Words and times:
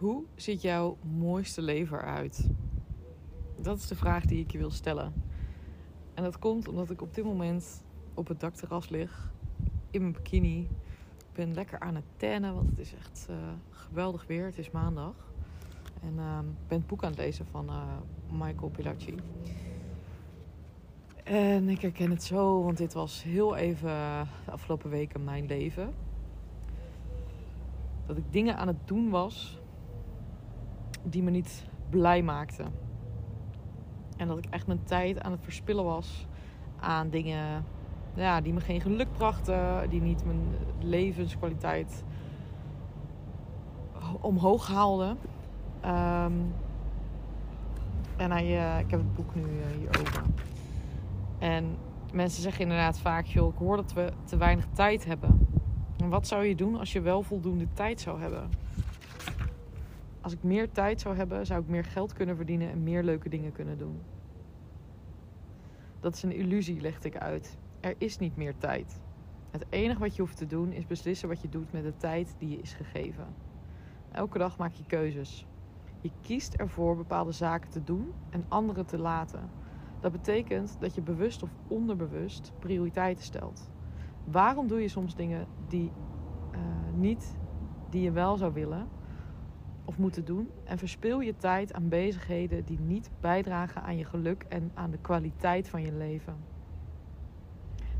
Hoe 0.00 0.24
ziet 0.34 0.62
jouw 0.62 0.96
mooiste 1.16 1.62
leven 1.62 1.98
eruit? 1.98 2.48
Dat 3.56 3.78
is 3.78 3.86
de 3.86 3.94
vraag 3.94 4.24
die 4.24 4.40
ik 4.40 4.50
je 4.50 4.58
wil 4.58 4.70
stellen. 4.70 5.12
En 6.14 6.22
dat 6.22 6.38
komt 6.38 6.68
omdat 6.68 6.90
ik 6.90 7.02
op 7.02 7.14
dit 7.14 7.24
moment 7.24 7.84
op 8.14 8.28
het 8.28 8.40
dakterras 8.40 8.88
lig, 8.88 9.32
in 9.90 10.00
mijn 10.00 10.12
bikini. 10.12 10.60
Ik 11.18 11.32
ben 11.32 11.54
lekker 11.54 11.78
aan 11.78 11.94
het 11.94 12.04
tannen, 12.16 12.54
want 12.54 12.70
het 12.70 12.78
is 12.78 12.94
echt 12.94 13.26
uh, 13.30 13.36
geweldig 13.70 14.26
weer. 14.26 14.44
Het 14.44 14.58
is 14.58 14.70
maandag. 14.70 15.32
En 16.02 16.14
uh, 16.16 16.38
ik 16.38 16.68
ben 16.68 16.78
het 16.78 16.86
boek 16.86 17.02
aan 17.02 17.10
het 17.10 17.18
lezen 17.18 17.46
van 17.46 17.66
uh, 17.66 17.82
Michael 18.30 18.70
Pilacci. 18.70 19.14
En 21.24 21.68
ik 21.68 21.80
herken 21.80 22.10
het 22.10 22.22
zo, 22.22 22.62
want 22.62 22.76
dit 22.76 22.92
was 22.92 23.22
heel 23.22 23.56
even 23.56 23.88
de 24.44 24.50
afgelopen 24.50 24.90
weken 24.90 25.24
mijn 25.24 25.46
leven. 25.46 25.94
Dat 28.06 28.16
ik 28.16 28.32
dingen 28.32 28.56
aan 28.56 28.68
het 28.68 28.86
doen 28.88 29.10
was 29.10 29.60
die 31.02 31.22
me 31.22 31.30
niet 31.30 31.64
blij 31.90 32.22
maakten. 32.22 32.66
En 34.16 34.28
dat 34.28 34.38
ik 34.38 34.46
echt 34.50 34.66
mijn 34.66 34.82
tijd 34.84 35.20
aan 35.20 35.32
het 35.32 35.42
verspillen 35.42 35.84
was 35.84 36.26
aan 36.80 37.10
dingen 37.10 37.64
ja, 38.14 38.40
die 38.40 38.52
me 38.52 38.60
geen 38.60 38.80
geluk 38.80 39.12
brachten, 39.12 39.90
die 39.90 40.00
niet 40.00 40.24
mijn 40.24 40.42
levenskwaliteit 40.80 42.04
omhoog 44.20 44.66
haalden. 44.66 45.18
Um, 45.84 46.54
en 48.16 48.30
hij, 48.30 48.46
uh, 48.46 48.78
ik 48.78 48.90
heb 48.90 49.00
het 49.00 49.14
boek 49.14 49.34
nu 49.34 49.42
uh, 49.42 49.66
hier 49.78 49.88
open. 49.88 50.34
En 51.38 51.76
mensen 52.12 52.42
zeggen 52.42 52.62
inderdaad 52.62 52.98
vaak, 52.98 53.24
joh, 53.24 53.52
ik 53.52 53.58
hoor 53.58 53.76
dat 53.76 53.92
we 53.92 54.12
te 54.24 54.36
weinig 54.36 54.66
tijd 54.72 55.04
hebben. 55.04 55.48
En 55.96 56.08
wat 56.08 56.26
zou 56.26 56.44
je 56.44 56.54
doen 56.54 56.78
als 56.78 56.92
je 56.92 57.00
wel 57.00 57.22
voldoende 57.22 57.66
tijd 57.72 58.00
zou 58.00 58.20
hebben? 58.20 58.50
Als 60.20 60.32
ik 60.32 60.42
meer 60.42 60.72
tijd 60.72 61.00
zou 61.00 61.16
hebben, 61.16 61.46
zou 61.46 61.62
ik 61.62 61.68
meer 61.68 61.84
geld 61.84 62.12
kunnen 62.12 62.36
verdienen 62.36 62.70
en 62.70 62.82
meer 62.82 63.02
leuke 63.02 63.28
dingen 63.28 63.52
kunnen 63.52 63.78
doen. 63.78 64.06
Dat 66.00 66.14
is 66.14 66.22
een 66.22 66.32
illusie, 66.32 66.80
legde 66.80 67.08
ik 67.08 67.16
uit. 67.16 67.58
Er 67.80 67.94
is 67.98 68.18
niet 68.18 68.36
meer 68.36 68.56
tijd. 68.56 69.00
Het 69.50 69.66
enige 69.70 70.00
wat 70.00 70.16
je 70.16 70.22
hoeft 70.22 70.36
te 70.36 70.46
doen 70.46 70.72
is 70.72 70.86
beslissen 70.86 71.28
wat 71.28 71.40
je 71.40 71.48
doet 71.48 71.72
met 71.72 71.82
de 71.82 71.96
tijd 71.96 72.34
die 72.38 72.48
je 72.48 72.56
is 72.56 72.72
gegeven. 72.72 73.36
Elke 74.12 74.38
dag 74.38 74.58
maak 74.58 74.72
je 74.72 74.86
keuzes. 74.86 75.46
Je 76.00 76.12
kiest 76.20 76.54
ervoor 76.54 76.96
bepaalde 76.96 77.32
zaken 77.32 77.70
te 77.70 77.84
doen 77.84 78.12
en 78.30 78.44
andere 78.48 78.84
te 78.84 78.98
laten. 78.98 79.52
Dat 80.00 80.12
betekent 80.12 80.76
dat 80.80 80.94
je 80.94 81.00
bewust 81.00 81.42
of 81.42 81.50
onderbewust 81.66 82.52
prioriteiten 82.58 83.24
stelt. 83.24 83.70
Waarom 84.24 84.66
doe 84.66 84.80
je 84.80 84.88
soms 84.88 85.14
dingen 85.14 85.46
die 85.56 85.92
uh, 86.56 86.60
niet 86.92 87.38
die 87.88 88.02
je 88.02 88.10
wel 88.10 88.36
zou 88.36 88.52
willen 88.52 88.88
of 89.84 89.98
moeten 89.98 90.24
doen 90.24 90.48
en 90.64 90.78
verspil 90.78 91.20
je 91.20 91.36
tijd 91.36 91.72
aan 91.72 91.88
bezigheden 91.88 92.64
die 92.64 92.78
niet 92.80 93.10
bijdragen 93.20 93.82
aan 93.82 93.96
je 93.96 94.04
geluk 94.04 94.44
en 94.48 94.70
aan 94.74 94.90
de 94.90 94.98
kwaliteit 94.98 95.68
van 95.68 95.82
je 95.82 95.92
leven? 95.92 96.34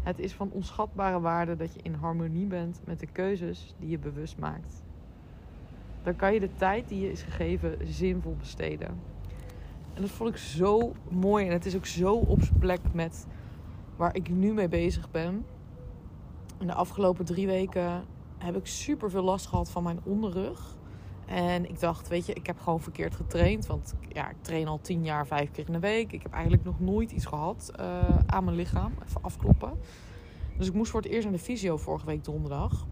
Het 0.02 0.18
is 0.18 0.32
van 0.32 0.50
onschatbare 0.50 1.20
waarde 1.20 1.56
dat 1.56 1.74
je 1.74 1.80
in 1.82 1.94
harmonie 1.94 2.46
bent 2.46 2.80
met 2.84 3.00
de 3.00 3.06
keuzes 3.06 3.74
die 3.78 3.90
je 3.90 3.98
bewust 3.98 4.38
maakt. 4.38 4.82
Dan 6.02 6.16
kan 6.16 6.34
je 6.34 6.40
de 6.40 6.54
tijd 6.54 6.88
die 6.88 7.00
je 7.00 7.10
is 7.10 7.22
gegeven 7.22 7.76
zinvol 7.86 8.36
besteden. 8.38 8.88
En 9.94 10.02
dat 10.02 10.10
vond 10.10 10.30
ik 10.30 10.36
zo 10.36 10.92
mooi 11.08 11.46
en 11.46 11.52
het 11.52 11.66
is 11.66 11.76
ook 11.76 11.86
zo 11.86 12.14
op 12.14 12.42
zijn 12.42 12.58
plek 12.58 12.80
met 12.92 13.26
waar 13.96 14.16
ik 14.16 14.30
nu 14.30 14.52
mee 14.52 14.68
bezig 14.68 15.10
ben. 15.10 15.44
In 16.58 16.66
de 16.66 16.74
afgelopen 16.74 17.24
drie 17.24 17.46
weken 17.46 18.04
heb 18.38 18.56
ik 18.56 18.66
super 18.66 19.10
veel 19.10 19.22
last 19.22 19.46
gehad 19.46 19.70
van 19.70 19.82
mijn 19.82 20.00
onderrug. 20.04 20.76
En 21.30 21.68
ik 21.68 21.80
dacht, 21.80 22.08
weet 22.08 22.26
je, 22.26 22.32
ik 22.32 22.46
heb 22.46 22.60
gewoon 22.60 22.80
verkeerd 22.80 23.14
getraind. 23.14 23.66
Want 23.66 23.94
ja, 24.08 24.30
ik 24.30 24.36
train 24.40 24.68
al 24.68 24.80
tien 24.80 25.04
jaar 25.04 25.26
vijf 25.26 25.50
keer 25.50 25.66
in 25.66 25.72
de 25.72 25.78
week. 25.78 26.12
Ik 26.12 26.22
heb 26.22 26.32
eigenlijk 26.32 26.64
nog 26.64 26.80
nooit 26.80 27.10
iets 27.10 27.26
gehad 27.26 27.72
uh, 27.80 27.86
aan 28.26 28.44
mijn 28.44 28.56
lichaam. 28.56 28.92
Even 29.06 29.22
afkloppen. 29.22 29.78
Dus 30.56 30.66
ik 30.66 30.74
moest 30.74 30.90
voor 30.90 31.00
het 31.00 31.10
eerst 31.10 31.24
naar 31.24 31.36
de 31.36 31.42
fysio 31.42 31.76
vorige 31.76 32.06
week 32.06 32.24
donderdag. 32.24 32.86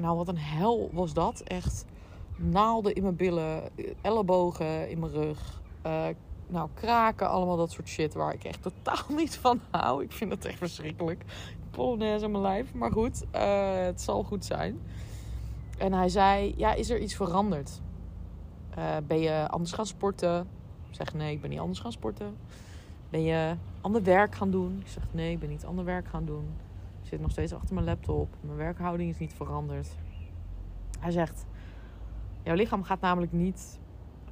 Nou, 0.00 0.16
wat 0.16 0.28
een 0.28 0.38
hel 0.38 0.90
was 0.92 1.12
dat. 1.12 1.40
Echt 1.40 1.84
naalden 2.36 2.94
in 2.94 3.02
mijn 3.02 3.16
billen, 3.16 3.62
ellebogen 4.00 4.90
in 4.90 4.98
mijn 4.98 5.12
rug. 5.12 5.62
Uh, 5.86 6.06
nou, 6.46 6.68
kraken, 6.74 7.28
allemaal 7.28 7.56
dat 7.56 7.72
soort 7.72 7.88
shit 7.88 8.14
waar 8.14 8.34
ik 8.34 8.44
echt 8.44 8.62
totaal 8.62 9.04
niet 9.16 9.36
van 9.36 9.60
hou. 9.70 10.02
Ik 10.02 10.12
vind 10.12 10.30
dat 10.30 10.44
echt 10.44 10.58
verschrikkelijk. 10.58 11.24
Polonaise 11.70 12.24
in 12.24 12.30
mijn 12.30 12.42
lijf. 12.42 12.74
Maar 12.74 12.92
goed, 12.92 13.24
het 13.30 14.00
zal 14.00 14.22
goed 14.22 14.44
zijn. 14.44 14.80
En 15.78 15.92
hij 15.92 16.08
zei, 16.08 16.54
ja, 16.56 16.72
is 16.72 16.90
er 16.90 16.98
iets 16.98 17.14
veranderd? 17.14 17.82
Uh, 18.78 18.96
ben 19.06 19.20
je 19.20 19.48
anders 19.48 19.72
gaan 19.72 19.86
sporten? 19.86 20.40
Ik 20.88 20.94
zeg, 20.94 21.14
nee, 21.14 21.34
ik 21.34 21.40
ben 21.40 21.50
niet 21.50 21.58
anders 21.58 21.78
gaan 21.78 21.92
sporten. 21.92 22.36
Ben 23.10 23.22
je 23.22 23.56
ander 23.80 24.02
werk 24.02 24.34
gaan 24.34 24.50
doen? 24.50 24.78
Ik 24.80 24.88
zeg, 24.88 25.02
nee, 25.10 25.32
ik 25.32 25.38
ben 25.38 25.48
niet 25.48 25.64
ander 25.64 25.84
werk 25.84 26.08
gaan 26.08 26.24
doen. 26.24 26.44
Ik 27.02 27.08
zit 27.08 27.20
nog 27.20 27.30
steeds 27.30 27.52
achter 27.52 27.74
mijn 27.74 27.86
laptop. 27.86 28.28
Mijn 28.40 28.56
werkhouding 28.56 29.10
is 29.10 29.18
niet 29.18 29.32
veranderd. 29.32 29.88
Hij 31.00 31.10
zegt, 31.10 31.44
jouw 32.42 32.54
lichaam 32.54 32.82
gaat 32.82 33.00
namelijk 33.00 33.32
niet 33.32 33.78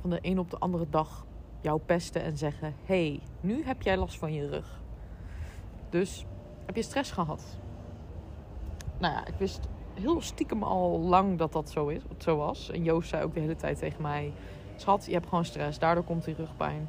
van 0.00 0.10
de 0.10 0.18
een 0.22 0.38
op 0.38 0.50
de 0.50 0.58
andere 0.58 0.86
dag 0.90 1.26
jou 1.60 1.80
pesten 1.80 2.22
en 2.22 2.36
zeggen: 2.36 2.74
hey, 2.84 3.20
nu 3.40 3.64
heb 3.64 3.82
jij 3.82 3.96
last 3.96 4.18
van 4.18 4.32
je 4.32 4.48
rug. 4.48 4.80
Dus 5.90 6.24
heb 6.66 6.76
je 6.76 6.82
stress 6.82 7.10
gehad? 7.10 7.58
Nou 8.98 9.14
ja, 9.14 9.26
ik 9.26 9.34
wist 9.38 9.68
heel 9.94 10.20
stiekem 10.20 10.62
al 10.62 10.98
lang 10.98 11.38
dat 11.38 11.52
dat 11.52 11.70
zo, 11.70 11.86
is, 11.86 12.02
zo 12.18 12.36
was. 12.36 12.70
En 12.70 12.82
Joost 12.82 13.08
zei 13.08 13.24
ook 13.24 13.34
de 13.34 13.40
hele 13.40 13.56
tijd 13.56 13.78
tegen 13.78 14.02
mij: 14.02 14.32
Schat, 14.76 15.06
je 15.06 15.12
hebt 15.12 15.28
gewoon 15.28 15.44
stress, 15.44 15.78
daardoor 15.78 16.04
komt 16.04 16.24
die 16.24 16.34
rugpijn. 16.34 16.88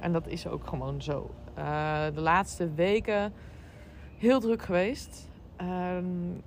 En 0.00 0.12
dat 0.12 0.26
is 0.26 0.46
ook 0.46 0.66
gewoon 0.66 1.02
zo. 1.02 1.30
Uh, 1.58 2.04
de 2.14 2.20
laatste 2.20 2.74
weken 2.74 3.32
heel 4.16 4.40
druk 4.40 4.62
geweest. 4.62 5.28
Uh, 5.60 5.96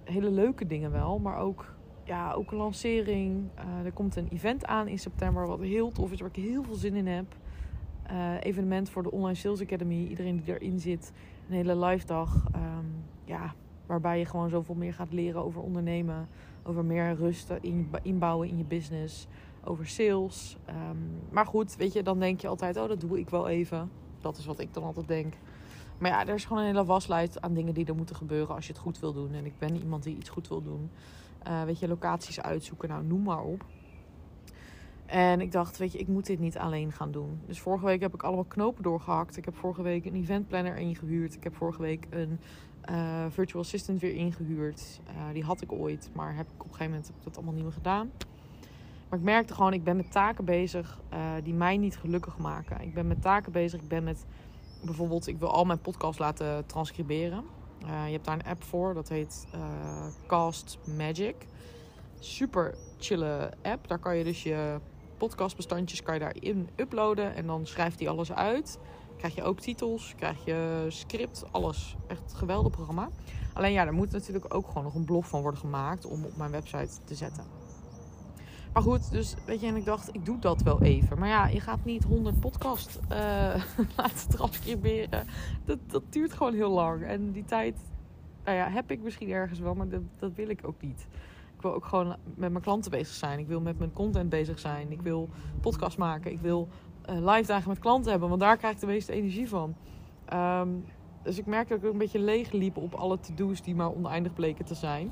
hele 0.03 0.31
leuke 0.31 0.67
dingen 0.67 0.91
wel, 0.91 1.19
maar 1.19 1.37
ook, 1.37 1.75
ja, 2.03 2.31
ook 2.31 2.51
een 2.51 2.57
lancering. 2.57 3.49
Uh, 3.57 3.85
er 3.85 3.91
komt 3.91 4.15
een 4.15 4.27
event 4.31 4.65
aan 4.65 4.87
in 4.87 4.99
september 4.99 5.47
wat 5.47 5.59
heel 5.59 5.91
tof 5.91 6.11
is, 6.11 6.19
waar 6.19 6.29
ik 6.33 6.43
heel 6.43 6.63
veel 6.63 6.75
zin 6.75 6.95
in 6.95 7.07
heb. 7.07 7.25
Uh, 8.11 8.33
evenement 8.39 8.89
voor 8.89 9.03
de 9.03 9.11
Online 9.11 9.35
Sales 9.35 9.61
Academy. 9.61 10.07
Iedereen 10.07 10.41
die 10.43 10.53
erin 10.53 10.79
zit. 10.79 11.11
Een 11.49 11.55
hele 11.55 11.85
live 11.85 12.05
dag. 12.05 12.45
Um, 12.55 13.03
ja, 13.25 13.53
waarbij 13.85 14.19
je 14.19 14.25
gewoon 14.25 14.49
zoveel 14.49 14.75
meer 14.75 14.93
gaat 14.93 15.13
leren 15.13 15.43
over 15.43 15.61
ondernemen. 15.61 16.27
Over 16.63 16.85
meer 16.85 17.15
rust 17.15 17.49
in, 17.61 17.89
inbouwen 18.01 18.47
in 18.47 18.57
je 18.57 18.63
business. 18.63 19.27
Over 19.63 19.87
sales. 19.87 20.57
Um, 20.69 21.19
maar 21.29 21.45
goed, 21.45 21.75
weet 21.75 21.93
je, 21.93 22.03
dan 22.03 22.19
denk 22.19 22.41
je 22.41 22.47
altijd, 22.47 22.77
oh 22.77 22.87
dat 22.87 22.99
doe 22.99 23.19
ik 23.19 23.29
wel 23.29 23.47
even. 23.47 23.91
Dat 24.21 24.37
is 24.37 24.45
wat 24.45 24.59
ik 24.59 24.73
dan 24.73 24.83
altijd 24.83 25.07
denk. 25.07 25.33
Maar 25.97 26.11
ja, 26.11 26.27
er 26.27 26.33
is 26.33 26.45
gewoon 26.45 26.61
een 26.61 26.69
hele 26.69 26.85
waslijst 26.85 27.41
aan 27.41 27.53
dingen 27.53 27.73
die 27.73 27.85
er 27.85 27.95
moeten 27.95 28.15
gebeuren 28.15 28.55
als 28.55 28.67
je 28.67 28.73
het 28.73 28.81
goed 28.81 28.99
wil 28.99 29.13
doen. 29.13 29.33
En 29.33 29.45
ik 29.45 29.57
ben 29.57 29.75
iemand 29.75 30.03
die 30.03 30.15
iets 30.15 30.29
goed 30.29 30.47
wil 30.47 30.61
doen. 30.61 30.89
Uh, 31.47 31.63
weet 31.63 31.79
je, 31.79 31.87
locaties 31.87 32.41
uitzoeken, 32.41 32.89
nou 32.89 33.03
noem 33.03 33.23
maar 33.23 33.43
op. 33.43 33.65
En 35.13 35.41
ik 35.41 35.51
dacht, 35.51 35.77
weet 35.77 35.91
je, 35.91 35.97
ik 35.97 36.07
moet 36.07 36.25
dit 36.25 36.39
niet 36.39 36.57
alleen 36.57 36.91
gaan 36.91 37.11
doen. 37.11 37.41
Dus 37.45 37.59
vorige 37.59 37.85
week 37.85 38.01
heb 38.01 38.13
ik 38.13 38.23
allemaal 38.23 38.43
knopen 38.43 38.83
doorgehakt. 38.83 39.37
Ik 39.37 39.45
heb 39.45 39.55
vorige 39.55 39.81
week 39.81 40.05
een 40.05 40.15
eventplanner 40.15 40.77
ingehuurd. 40.77 41.35
Ik 41.35 41.43
heb 41.43 41.55
vorige 41.55 41.81
week 41.81 42.07
een 42.09 42.39
uh, 42.89 43.25
virtual 43.29 43.63
assistant 43.63 43.99
weer 43.99 44.13
ingehuurd. 44.13 45.01
Uh, 45.07 45.33
die 45.33 45.43
had 45.43 45.61
ik 45.61 45.71
ooit, 45.71 46.09
maar 46.13 46.35
heb 46.35 46.45
ik 46.45 46.53
op 46.53 46.59
een 46.59 46.75
gegeven 46.75 46.91
moment 46.91 47.11
dat 47.23 47.35
allemaal 47.35 47.53
niet 47.53 47.63
meer 47.63 47.73
gedaan. 47.73 48.11
Maar 49.09 49.19
ik 49.19 49.25
merkte 49.25 49.53
gewoon, 49.53 49.73
ik 49.73 49.83
ben 49.83 49.95
met 49.95 50.11
taken 50.11 50.45
bezig 50.45 50.99
uh, 51.13 51.19
die 51.43 51.53
mij 51.53 51.77
niet 51.77 51.97
gelukkig 51.97 52.37
maken. 52.37 52.81
Ik 52.81 52.93
ben 52.93 53.07
met 53.07 53.21
taken 53.21 53.51
bezig. 53.51 53.81
Ik 53.81 53.87
ben 53.87 54.03
met 54.03 54.25
bijvoorbeeld, 54.83 55.27
ik 55.27 55.39
wil 55.39 55.51
al 55.51 55.65
mijn 55.65 55.81
podcasts 55.81 56.19
laten 56.19 56.65
transcriberen. 56.65 57.43
je 57.79 58.11
hebt 58.11 58.25
daar 58.25 58.35
een 58.35 58.45
app 58.45 58.63
voor, 58.63 58.93
dat 58.93 59.09
heet 59.09 59.47
Cast 60.27 60.77
Magic. 60.97 61.35
Super 62.19 62.75
chille 62.97 63.51
app. 63.61 63.87
Daar 63.87 63.99
kan 63.99 64.17
je 64.17 64.23
dus 64.23 64.43
je 64.43 64.79
podcastbestandjes 65.23 66.03
kan 66.03 66.13
je 66.13 66.19
daarin 66.19 66.69
uploaden. 66.75 67.35
En 67.35 67.45
dan 67.47 67.65
schrijft 67.65 67.99
hij 67.99 68.09
alles 68.09 68.31
uit. 68.31 68.79
Krijg 69.17 69.35
je 69.35 69.43
ook 69.43 69.59
titels, 69.59 70.13
krijg 70.15 70.45
je 70.45 70.85
script, 70.87 71.43
alles. 71.51 71.95
Echt 72.07 72.33
geweldig 72.33 72.71
programma. 72.71 73.09
Alleen 73.53 73.71
ja, 73.71 73.85
er 73.85 73.93
moet 73.93 74.11
natuurlijk 74.11 74.53
ook 74.53 74.67
gewoon 74.67 74.83
nog 74.83 74.95
een 74.95 75.05
blog 75.05 75.27
van 75.27 75.41
worden 75.41 75.59
gemaakt 75.59 76.05
om 76.05 76.23
op 76.25 76.37
mijn 76.37 76.51
website 76.51 77.03
te 77.05 77.15
zetten. 77.15 77.43
Maar 78.73 78.83
goed, 78.83 79.11
dus 79.11 79.35
weet 79.45 79.59
je, 79.61 79.67
en 79.67 79.75
ik 79.75 79.85
dacht, 79.85 80.15
ik 80.15 80.25
doe 80.25 80.39
dat 80.39 80.61
wel 80.61 80.81
even. 80.81 81.19
Maar 81.19 81.29
ja, 81.29 81.47
je 81.47 81.59
gaat 81.59 81.85
niet 81.85 82.03
100 82.03 82.39
podcast 82.39 82.99
uh, 83.11 83.17
laten 83.97 84.29
transcriberen. 84.29 85.27
Dat, 85.65 85.77
dat 85.87 86.03
duurt 86.09 86.33
gewoon 86.33 86.53
heel 86.53 86.71
lang. 86.71 87.03
En 87.03 87.31
die 87.31 87.45
tijd, 87.45 87.77
nou 88.43 88.57
ja, 88.57 88.69
heb 88.69 88.91
ik 88.91 89.01
misschien 89.01 89.29
ergens 89.29 89.59
wel, 89.59 89.73
maar 89.73 89.89
dat, 89.89 90.01
dat 90.19 90.33
wil 90.33 90.49
ik 90.49 90.67
ook 90.67 90.81
niet 90.81 91.07
wil 91.63 91.73
ook 91.73 91.85
gewoon 91.85 92.15
met 92.35 92.51
mijn 92.51 92.63
klanten 92.63 92.91
bezig 92.91 93.15
zijn. 93.15 93.39
Ik 93.39 93.47
wil 93.47 93.61
met 93.61 93.79
mijn 93.79 93.93
content 93.93 94.29
bezig 94.29 94.59
zijn. 94.59 94.91
Ik 94.91 95.01
wil 95.01 95.29
podcast 95.61 95.97
maken. 95.97 96.31
Ik 96.31 96.39
wil 96.39 96.67
uh, 97.09 97.33
live 97.33 97.47
dagen 97.47 97.69
met 97.69 97.79
klanten 97.79 98.11
hebben. 98.11 98.29
Want 98.29 98.41
daar 98.41 98.57
krijg 98.57 98.73
ik 98.73 98.79
de 98.79 98.85
meeste 98.85 99.11
energie 99.11 99.49
van. 99.49 99.75
Um, 100.33 100.85
dus 101.23 101.37
ik 101.37 101.45
merkte 101.45 101.73
dat 101.73 101.83
ik 101.83 101.91
een 101.91 101.97
beetje 101.97 102.19
leeg 102.19 102.51
liep 102.51 102.77
op 102.77 102.93
alle 102.93 103.19
to-do's 103.19 103.61
die 103.61 103.75
maar 103.75 103.91
oneindig 103.91 104.33
bleken 104.33 104.65
te 104.65 104.75
zijn. 104.75 105.11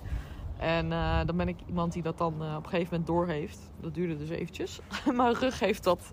En 0.58 0.92
eh, 0.92 1.20
dan 1.26 1.38
ben 1.38 1.48
ik 1.48 1.58
iemand 1.68 1.94
die 1.94 2.02
dat 2.02 2.18
dan 2.18 2.34
eh, 2.44 2.56
op 2.58 2.64
een 2.64 2.70
gegeven 2.70 2.90
moment 2.90 3.08
doorheeft. 3.08 3.72
Dat 3.80 3.94
duurde 3.94 4.18
dus 4.18 4.30
eventjes. 4.30 4.80
Mijn 5.16 5.34
rug 5.34 5.60
heeft 5.60 5.84
dat, 5.84 6.10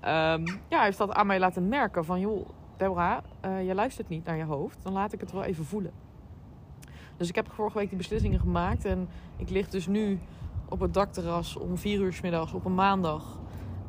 ehm, 0.00 0.46
ja, 0.68 0.82
heeft 0.82 0.98
dat 0.98 1.12
aan 1.12 1.26
mij 1.26 1.38
laten 1.38 1.68
merken. 1.68 2.04
Van 2.04 2.20
joh, 2.20 2.48
Deborah, 2.76 3.18
uh, 3.44 3.66
je 3.66 3.74
luistert 3.74 4.08
niet 4.08 4.24
naar 4.24 4.36
je 4.36 4.44
hoofd. 4.44 4.82
Dan 4.82 4.92
laat 4.92 5.12
ik 5.12 5.20
het 5.20 5.32
wel 5.32 5.42
even 5.42 5.64
voelen. 5.64 5.92
Dus 7.22 7.30
ik 7.30 7.36
heb 7.36 7.52
vorige 7.52 7.78
week 7.78 7.88
die 7.88 7.98
beslissingen 7.98 8.40
gemaakt. 8.40 8.84
En 8.84 9.08
ik 9.36 9.50
lig 9.50 9.68
dus 9.68 9.86
nu 9.86 10.18
op 10.68 10.80
het 10.80 10.94
dakterras 10.94 11.56
om 11.56 11.78
vier 11.78 12.00
uur 12.00 12.12
s 12.12 12.20
middags 12.20 12.52
op 12.52 12.64
een 12.64 12.74
maandag. 12.74 13.38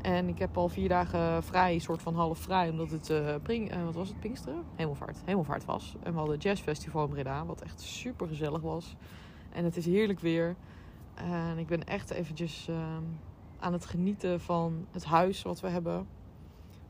En 0.01 0.27
ik 0.27 0.39
heb 0.39 0.57
al 0.57 0.69
vier 0.69 0.89
dagen 0.89 1.43
vrij, 1.43 1.79
soort 1.79 2.01
van 2.01 2.15
half 2.15 2.39
vrij, 2.39 2.69
omdat 2.69 2.91
het, 2.91 3.09
uh, 3.09 3.35
pring, 3.41 3.75
uh, 3.75 3.83
wat 3.83 3.95
was 3.95 4.07
het, 4.07 4.19
Pinksteren? 4.19 4.63
Hemelvaart. 4.75 5.21
Hemelvaart 5.25 5.65
was. 5.65 5.95
En 6.03 6.11
we 6.11 6.17
hadden 6.17 6.37
jazzfestival 6.37 7.05
in 7.05 7.09
Breda, 7.09 7.45
wat 7.45 7.61
echt 7.61 7.81
super 7.81 8.27
gezellig 8.27 8.61
was. 8.61 8.95
En 9.51 9.63
het 9.63 9.77
is 9.77 9.85
heerlijk 9.85 10.19
weer. 10.19 10.55
En 11.13 11.57
ik 11.57 11.67
ben 11.67 11.83
echt 11.83 12.09
eventjes 12.09 12.67
uh, 12.69 12.75
aan 13.59 13.73
het 13.73 13.85
genieten 13.85 14.41
van 14.41 14.85
het 14.91 15.05
huis 15.05 15.41
wat 15.41 15.59
we 15.59 15.67
hebben. 15.67 16.07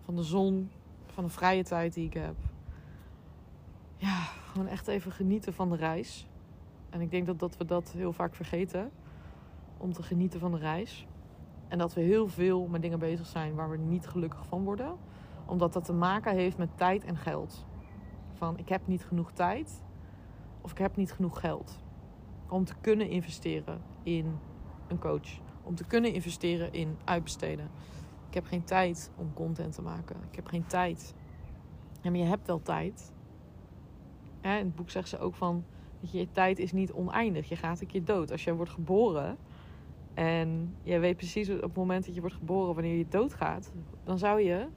Van 0.06 0.16
de 0.16 0.24
zon, 0.24 0.70
van 1.06 1.24
de 1.24 1.30
vrije 1.30 1.64
tijd 1.64 1.94
die 1.94 2.06
ik 2.06 2.14
heb. 2.14 2.36
Ja, 3.98 4.20
gewoon 4.52 4.68
echt 4.68 4.88
even 4.88 5.12
genieten 5.12 5.54
van 5.54 5.70
de 5.70 5.76
reis. 5.76 6.28
En 6.94 7.02
ik 7.02 7.12
denk 7.12 7.26
dat, 7.26 7.40
dat 7.40 7.58
we 7.58 7.66
dat 7.66 7.92
heel 7.92 8.14
vaak 8.14 8.36
vergeten. 8.36 8.92
Om 9.78 9.94
te 9.94 10.04
genieten 10.04 10.40
van 10.40 10.52
de 10.52 10.58
reis. 10.58 11.08
En 11.68 11.78
dat 11.78 11.94
we 11.94 12.02
heel 12.02 12.28
veel 12.28 12.68
met 12.68 12.82
dingen 12.82 13.00
bezig 13.00 13.26
zijn 13.26 13.56
waar 13.56 13.70
we 13.70 13.78
niet 13.78 14.08
gelukkig 14.08 14.46
van 14.46 14.64
worden. 14.64 14.96
Omdat 15.46 15.74
dat 15.74 15.86
te 15.86 15.94
maken 15.94 16.36
heeft 16.36 16.58
met 16.58 16.78
tijd 16.78 17.04
en 17.04 17.18
geld. 17.18 17.66
Van 18.34 18.58
ik 18.58 18.70
heb 18.70 18.88
niet 18.88 19.06
genoeg 19.06 19.32
tijd 19.32 19.84
of 20.62 20.72
ik 20.72 20.78
heb 20.78 20.96
niet 20.96 21.12
genoeg 21.12 21.40
geld. 21.40 21.80
Om 22.50 22.66
te 22.66 22.76
kunnen 22.82 23.10
investeren 23.10 23.82
in 24.04 24.38
een 24.88 25.00
coach. 25.00 25.40
Om 25.64 25.76
te 25.76 25.86
kunnen 25.88 26.14
investeren 26.14 26.74
in 26.74 26.98
uitbesteden. 27.04 27.70
Ik 28.28 28.34
heb 28.34 28.46
geen 28.46 28.64
tijd 28.64 29.12
om 29.16 29.34
content 29.34 29.74
te 29.74 29.82
maken. 29.82 30.16
Ik 30.30 30.36
heb 30.36 30.48
geen 30.48 30.66
tijd. 30.66 31.14
Maar 32.04 32.16
je 32.16 32.24
hebt 32.24 32.48
wel 32.48 32.62
tijd. 32.62 33.12
in 34.42 34.50
het 34.50 34.76
boek 34.76 34.90
zegt 34.90 35.10
ze 35.10 35.20
ook 35.20 35.36
van... 35.36 35.64
Je, 36.12 36.28
tijd 36.32 36.60
is 36.60 36.72
niet 36.72 36.92
oneindig. 36.92 37.50
Je 37.50 37.56
gaat 37.56 37.82
een 37.82 37.88
keer 37.88 38.04
dood. 38.04 38.32
Als 38.32 38.44
je 38.44 38.56
wordt 38.56 38.72
geboren 38.72 39.38
en 40.14 40.76
je 40.84 41.00
weet 41.00 41.18
precies 41.18 41.50
op 41.50 41.62
het 41.62 41.76
moment 41.76 42.06
dat 42.06 42.16
je 42.16 42.22
wordt 42.22 42.36
geboren, 42.36 42.74
wanneer 42.74 42.98
je 42.98 43.08
doodgaat, 43.10 43.72
dan 44.04 44.18
zou 44.18 44.42
je, 44.42 44.68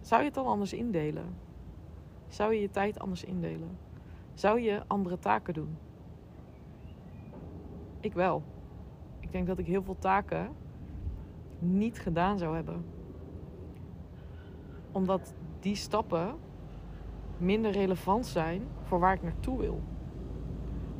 zou 0.00 0.20
je 0.20 0.26
het 0.26 0.34
dan 0.34 0.46
anders 0.46 0.72
indelen. 0.72 1.36
Zou 2.28 2.54
je 2.54 2.60
je 2.60 2.70
tijd 2.70 2.98
anders 2.98 3.24
indelen? 3.24 3.78
Zou 4.34 4.60
je 4.60 4.82
andere 4.86 5.18
taken 5.18 5.54
doen? 5.54 5.76
Ik 8.00 8.12
wel. 8.12 8.42
Ik 9.20 9.32
denk 9.32 9.46
dat 9.46 9.58
ik 9.58 9.66
heel 9.66 9.82
veel 9.82 9.98
taken 9.98 10.48
niet 11.58 11.98
gedaan 11.98 12.38
zou 12.38 12.54
hebben. 12.54 12.84
Omdat 14.92 15.34
die 15.60 15.74
stappen 15.74 16.34
minder 17.36 17.70
relevant 17.70 18.26
zijn 18.26 18.62
voor 18.82 18.98
waar 18.98 19.14
ik 19.14 19.22
naartoe 19.22 19.58
wil. 19.58 19.82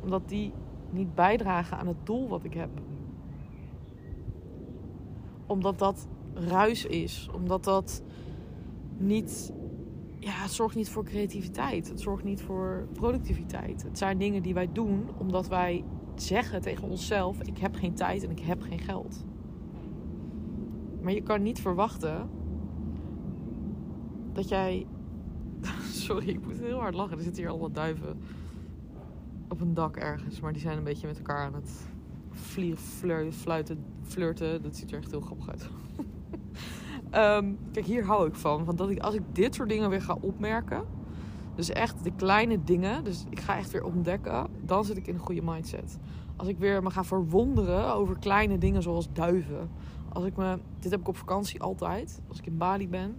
Omdat 0.03 0.29
die 0.29 0.53
niet 0.89 1.15
bijdragen 1.15 1.77
aan 1.77 1.87
het 1.87 2.05
doel 2.05 2.29
wat 2.29 2.43
ik 2.43 2.53
heb 2.53 2.69
omdat 5.45 5.79
dat 5.79 6.07
ruis 6.33 6.85
is. 6.85 7.29
Omdat 7.33 7.63
dat 7.63 8.03
niet. 8.97 9.53
Ja, 10.19 10.31
het 10.31 10.51
zorgt 10.51 10.75
niet 10.75 10.89
voor 10.89 11.03
creativiteit. 11.03 11.89
Het 11.89 12.01
zorgt 12.01 12.23
niet 12.23 12.41
voor 12.41 12.87
productiviteit. 12.93 13.83
Het 13.83 13.97
zijn 13.97 14.17
dingen 14.17 14.41
die 14.41 14.53
wij 14.53 14.69
doen 14.71 15.09
omdat 15.17 15.47
wij 15.47 15.83
zeggen 16.15 16.61
tegen 16.61 16.89
onszelf: 16.89 17.41
ik 17.41 17.57
heb 17.57 17.75
geen 17.75 17.93
tijd 17.93 18.23
en 18.23 18.31
ik 18.31 18.39
heb 18.39 18.61
geen 18.61 18.79
geld. 18.79 19.25
Maar 21.01 21.13
je 21.13 21.21
kan 21.21 21.41
niet 21.41 21.61
verwachten 21.61 22.29
dat 24.33 24.49
jij. 24.49 24.85
Sorry, 25.91 26.29
ik 26.29 26.45
moet 26.45 26.59
heel 26.59 26.79
hard 26.79 26.95
lachen. 26.95 27.17
Er 27.17 27.23
zitten 27.23 27.41
hier 27.41 27.51
allemaal 27.51 27.71
duiven 27.71 28.17
op 29.53 29.61
een 29.61 29.73
dak 29.73 29.97
ergens. 29.97 30.39
Maar 30.39 30.53
die 30.53 30.61
zijn 30.61 30.77
een 30.77 30.83
beetje 30.83 31.07
met 31.07 31.17
elkaar 31.17 31.45
aan 31.45 31.53
het 31.53 31.71
vliegen, 32.31 33.31
fluiten, 33.31 33.85
flirten. 34.03 34.61
Dat 34.61 34.75
ziet 34.75 34.91
er 34.91 34.97
echt 34.97 35.11
heel 35.11 35.21
grappig 35.21 35.49
uit. 35.49 35.69
um, 37.41 37.57
kijk, 37.73 37.85
hier 37.85 38.05
hou 38.05 38.27
ik 38.27 38.35
van. 38.35 38.65
Want 38.65 38.77
dat 38.77 38.89
ik, 38.89 38.99
als 38.99 39.15
ik 39.15 39.21
dit 39.31 39.55
soort 39.55 39.69
dingen 39.69 39.89
weer 39.89 40.01
ga 40.01 40.17
opmerken. 40.21 40.83
Dus 41.55 41.69
echt 41.69 42.03
de 42.03 42.11
kleine 42.15 42.63
dingen. 42.63 43.03
Dus 43.03 43.25
ik 43.29 43.39
ga 43.39 43.57
echt 43.57 43.71
weer 43.71 43.83
ontdekken. 43.83 44.47
Dan 44.61 44.85
zit 44.85 44.97
ik 44.97 45.07
in 45.07 45.13
een 45.13 45.19
goede 45.19 45.41
mindset. 45.43 45.97
Als 46.35 46.47
ik 46.47 46.57
weer 46.57 46.83
me 46.83 46.89
ga 46.89 47.03
verwonderen 47.03 47.93
over 47.93 48.19
kleine 48.19 48.57
dingen 48.57 48.81
zoals 48.81 49.13
duiven. 49.13 49.69
Als 50.09 50.25
ik 50.25 50.35
me, 50.35 50.59
dit 50.79 50.91
heb 50.91 50.99
ik 50.99 51.07
op 51.07 51.17
vakantie 51.17 51.61
altijd. 51.61 52.21
Als 52.27 52.39
ik 52.39 52.45
in 52.45 52.57
Bali 52.57 52.89
ben. 52.89 53.17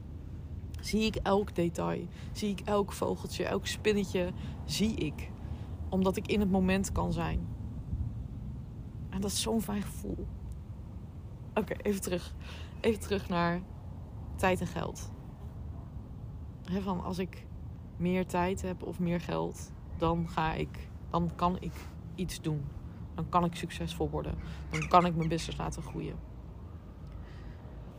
Zie 0.80 1.04
ik 1.04 1.16
elk 1.22 1.54
detail. 1.54 2.06
Zie 2.32 2.50
ik 2.50 2.60
elk 2.60 2.92
vogeltje, 2.92 3.44
elk 3.44 3.66
spinnetje. 3.66 4.32
Zie 4.64 4.94
ik. 4.94 5.32
Omdat 5.88 6.16
ik 6.16 6.26
in 6.26 6.40
het 6.40 6.50
moment 6.50 6.92
kan 6.92 7.12
zijn. 7.12 7.46
En 9.10 9.20
dat 9.20 9.30
is 9.30 9.42
zo'n 9.42 9.62
fijn 9.62 9.82
gevoel. 9.82 10.26
Oké, 11.54 11.74
even 11.82 12.00
terug. 12.00 12.34
Even 12.80 13.00
terug 13.00 13.28
naar 13.28 13.60
tijd 14.36 14.60
en 14.60 14.66
geld. 14.66 15.10
van 16.80 17.04
als 17.04 17.18
ik 17.18 17.46
meer 17.96 18.26
tijd 18.26 18.62
heb 18.62 18.82
of 18.82 18.98
meer 18.98 19.20
geld, 19.20 19.72
dan 19.96 20.28
ga 20.28 20.52
ik, 20.52 20.88
dan 21.10 21.30
kan 21.34 21.56
ik 21.60 21.72
iets 22.14 22.40
doen. 22.40 22.64
Dan 23.14 23.28
kan 23.28 23.44
ik 23.44 23.54
succesvol 23.54 24.10
worden. 24.10 24.34
Dan 24.70 24.88
kan 24.88 25.06
ik 25.06 25.16
mijn 25.16 25.28
business 25.28 25.58
laten 25.58 25.82
groeien. 25.82 26.16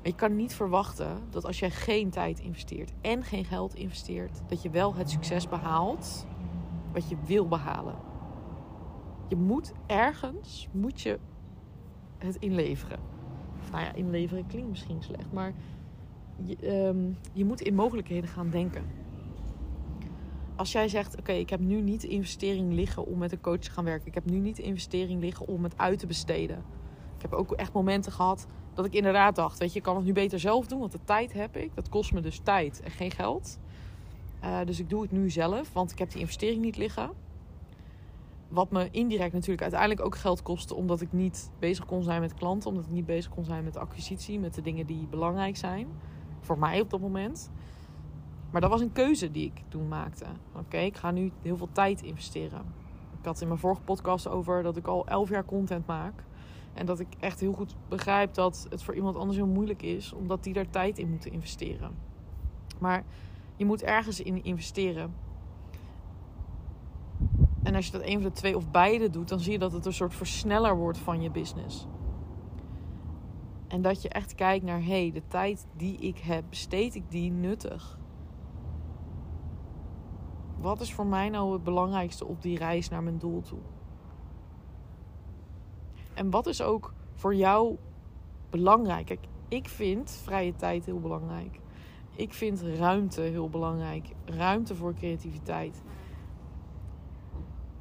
Je 0.02 0.16
kan 0.16 0.36
niet 0.36 0.56
verwachten 0.56 1.22
dat 1.30 1.46
als 1.46 1.60
jij 1.60 1.72
geen 1.72 2.10
tijd 2.10 2.40
investeert 2.40 2.92
en 3.02 3.24
geen 3.24 3.46
geld 3.46 3.76
investeert, 3.76 4.42
dat 4.48 4.62
je 4.62 4.70
wel 4.70 4.96
het 4.96 5.10
succes 5.10 5.48
behaalt 5.48 6.26
wat 6.96 7.10
je 7.10 7.16
wil 7.26 7.48
behalen. 7.48 7.96
Je 9.28 9.36
moet 9.36 9.74
ergens, 9.86 10.68
moet 10.72 11.02
je 11.02 11.20
het 12.18 12.36
inleveren. 12.36 13.00
nou 13.72 13.84
ja, 13.84 13.94
inleveren 13.94 14.48
klinkt 14.48 14.70
misschien 14.70 15.04
slecht, 15.04 15.32
maar 15.32 15.54
je, 16.44 16.56
ehm, 16.56 17.12
je 17.34 17.46
moet 17.46 17.62
in 17.62 17.76
mogelijkheden 17.76 18.30
gaan 18.30 18.50
denken. 18.50 18.84
Als 20.56 20.72
jij 20.72 20.88
zegt, 20.88 21.20
oké, 21.20 21.32
ik 21.32 21.50
heb 21.50 21.60
nu 21.60 21.82
niet 21.82 22.02
de 22.02 22.08
investering 22.08 22.74
liggen 22.74 23.06
om 23.06 23.18
met 23.18 23.32
een 23.32 23.42
coach 23.42 23.60
te 23.60 23.72
gaan 23.72 23.84
werken. 23.84 24.08
Ik 24.08 24.14
heb 24.14 24.26
nu 24.26 24.38
niet 24.38 24.56
de 24.56 24.64
investering 24.64 25.22
liggen 25.22 25.48
om 25.48 25.64
het 25.64 25.78
uit 25.78 26.00
te 26.00 26.08
besteden. 26.08 26.58
Ik 27.16 27.22
heb 27.22 27.34
ook 27.34 27.52
echt 27.52 27.74
momenten 27.74 28.12
gehad 28.12 28.48
dat 28.74 28.86
ik 28.86 28.94
inderdaad 28.94 29.36
dacht, 29.36 29.60
weet 29.60 29.72
je, 29.72 29.78
ik 29.78 29.84
kan 29.84 29.96
het 29.96 30.06
nu 30.06 30.14
beter 30.14 30.40
zelf 30.40 30.68
doen, 30.68 30.80
want 30.80 30.92
de 30.92 31.04
tijd 31.04 31.34
heb 31.34 31.58
ik. 31.58 31.76
Dat 31.76 31.90
kost 31.90 32.14
me 32.14 32.22
dus 32.22 32.40
tijd 32.40 32.82
en 32.82 32.92
geen 32.92 33.12
geld. 33.12 33.60
Uh, 34.46 34.58
dus 34.66 34.80
ik 34.80 34.90
doe 34.90 35.02
het 35.02 35.12
nu 35.12 35.30
zelf, 35.30 35.74
want 35.74 35.92
ik 35.92 36.00
heb 36.00 36.12
die 36.12 36.20
investering 36.20 36.62
niet 36.62 36.78
liggen. 36.78 37.10
Wat 38.48 38.72
me 38.72 38.88
indirect 38.92 39.34
natuurlijk 39.34 39.62
uiteindelijk 39.62 40.02
ook 40.02 40.16
geld 40.16 40.42
kostte, 40.42 40.76
omdat 40.76 41.02
ik 41.02 41.14
niet 41.14 41.52
bezig 41.60 41.86
kon 41.86 42.04
zijn 42.04 42.22
met 42.22 42.34
klanten, 42.34 42.70
omdat 42.70 42.86
ik 42.86 42.92
niet 42.92 43.06
bezig 43.06 43.32
kon 43.32 43.46
zijn 43.46 43.64
met 43.64 43.78
acquisitie, 43.78 44.40
met 44.40 44.54
de 44.54 44.62
dingen 44.62 44.86
die 44.86 45.08
belangrijk 45.08 45.58
zijn. 45.58 45.88
Voor 46.40 46.60
mij 46.60 46.82
op 46.82 46.90
dat 46.90 47.00
moment. 47.00 47.52
Maar 48.52 48.62
dat 48.62 48.70
was 48.70 48.82
een 48.82 48.92
keuze 48.92 49.32
die 49.32 49.46
ik 49.46 49.64
toen 49.68 49.88
maakte. 49.88 50.26
Oké, 50.56 50.78
ik 50.78 50.98
ga 50.98 51.12
nu 51.12 51.32
heel 51.42 51.58
veel 51.58 51.70
tijd 51.72 52.02
investeren. 52.02 52.62
Ik 53.20 53.26
had 53.26 53.42
in 53.42 53.48
mijn 53.48 53.60
vorige 53.60 53.82
podcast 53.82 54.28
over 54.28 54.64
dat 54.64 54.78
ik 54.78 54.88
al 54.88 55.08
elf 55.08 55.30
jaar 55.30 55.46
content 55.46 55.86
maak. 55.86 56.24
En 56.74 56.86
dat 56.86 57.00
ik 57.00 57.08
echt 57.20 57.40
heel 57.40 57.54
goed 57.54 57.76
begrijp 57.88 58.34
dat 58.34 58.68
het 58.70 58.84
voor 58.84 58.96
iemand 58.96 59.16
anders 59.16 59.38
heel 59.38 59.48
moeilijk 59.48 59.82
is, 59.82 60.14
omdat 60.14 60.44
die 60.44 60.54
daar 60.54 60.70
tijd 60.70 60.98
in 60.98 61.10
moeten 61.10 61.32
investeren. 61.32 61.92
Maar 62.80 63.04
je 63.56 63.66
moet 63.66 63.84
ergens 63.84 64.22
in 64.22 64.44
investeren. 64.44 65.16
En 67.64 67.76
als 67.76 67.86
je 67.86 67.92
dat 67.92 68.02
een 68.02 68.14
van 68.14 68.22
de 68.22 68.32
twee 68.32 68.56
of 68.56 68.72
beide 68.72 69.10
doet, 69.10 69.30
dan 69.30 69.40
zie 69.40 69.52
je 69.52 69.60
dat 69.60 69.72
het 69.72 69.86
een 69.86 69.94
soort 69.94 70.14
versneller 70.14 70.78
wordt 70.78 70.98
van 70.98 71.22
je 71.22 71.32
business. 71.32 71.88
En 73.68 73.82
dat 73.82 74.02
je 74.02 74.10
echt 74.10 74.36
kijkt 74.36 74.66
naar, 74.66 74.80
hé, 74.80 75.02
hey, 75.02 75.12
de 75.12 75.28
tijd 75.28 75.68
die 75.78 75.98
ik 75.98 76.18
heb, 76.18 76.44
besteed 76.50 76.96
ik 76.96 77.12
die 77.12 77.32
nuttig? 77.32 78.00
Wat 80.58 80.82
is 80.82 80.94
voor 80.94 81.08
mij 81.08 81.30
nou 81.30 81.54
het 81.54 81.64
belangrijkste 81.64 82.26
op 82.26 82.42
die 82.42 82.58
reis 82.58 82.90
naar 82.90 83.04
mijn 83.04 83.18
doel 83.18 83.42
toe? 83.42 83.60
En 86.14 86.30
wat 86.30 86.48
is 86.48 86.62
ook 86.62 86.94
voor 87.14 87.36
jou 87.36 87.78
belangrijk? 88.50 89.06
Kijk, 89.06 89.28
ik 89.48 89.70
vind 89.70 90.12
vrije 90.12 90.56
tijd 90.56 90.86
heel 90.86 91.00
belangrijk. 91.00 91.60
Ik 92.16 92.34
vind 92.34 92.62
ruimte 92.62 93.22
heel 93.22 93.50
belangrijk. 93.50 94.08
Ruimte 94.26 94.76
voor 94.76 94.94
creativiteit 94.94 95.82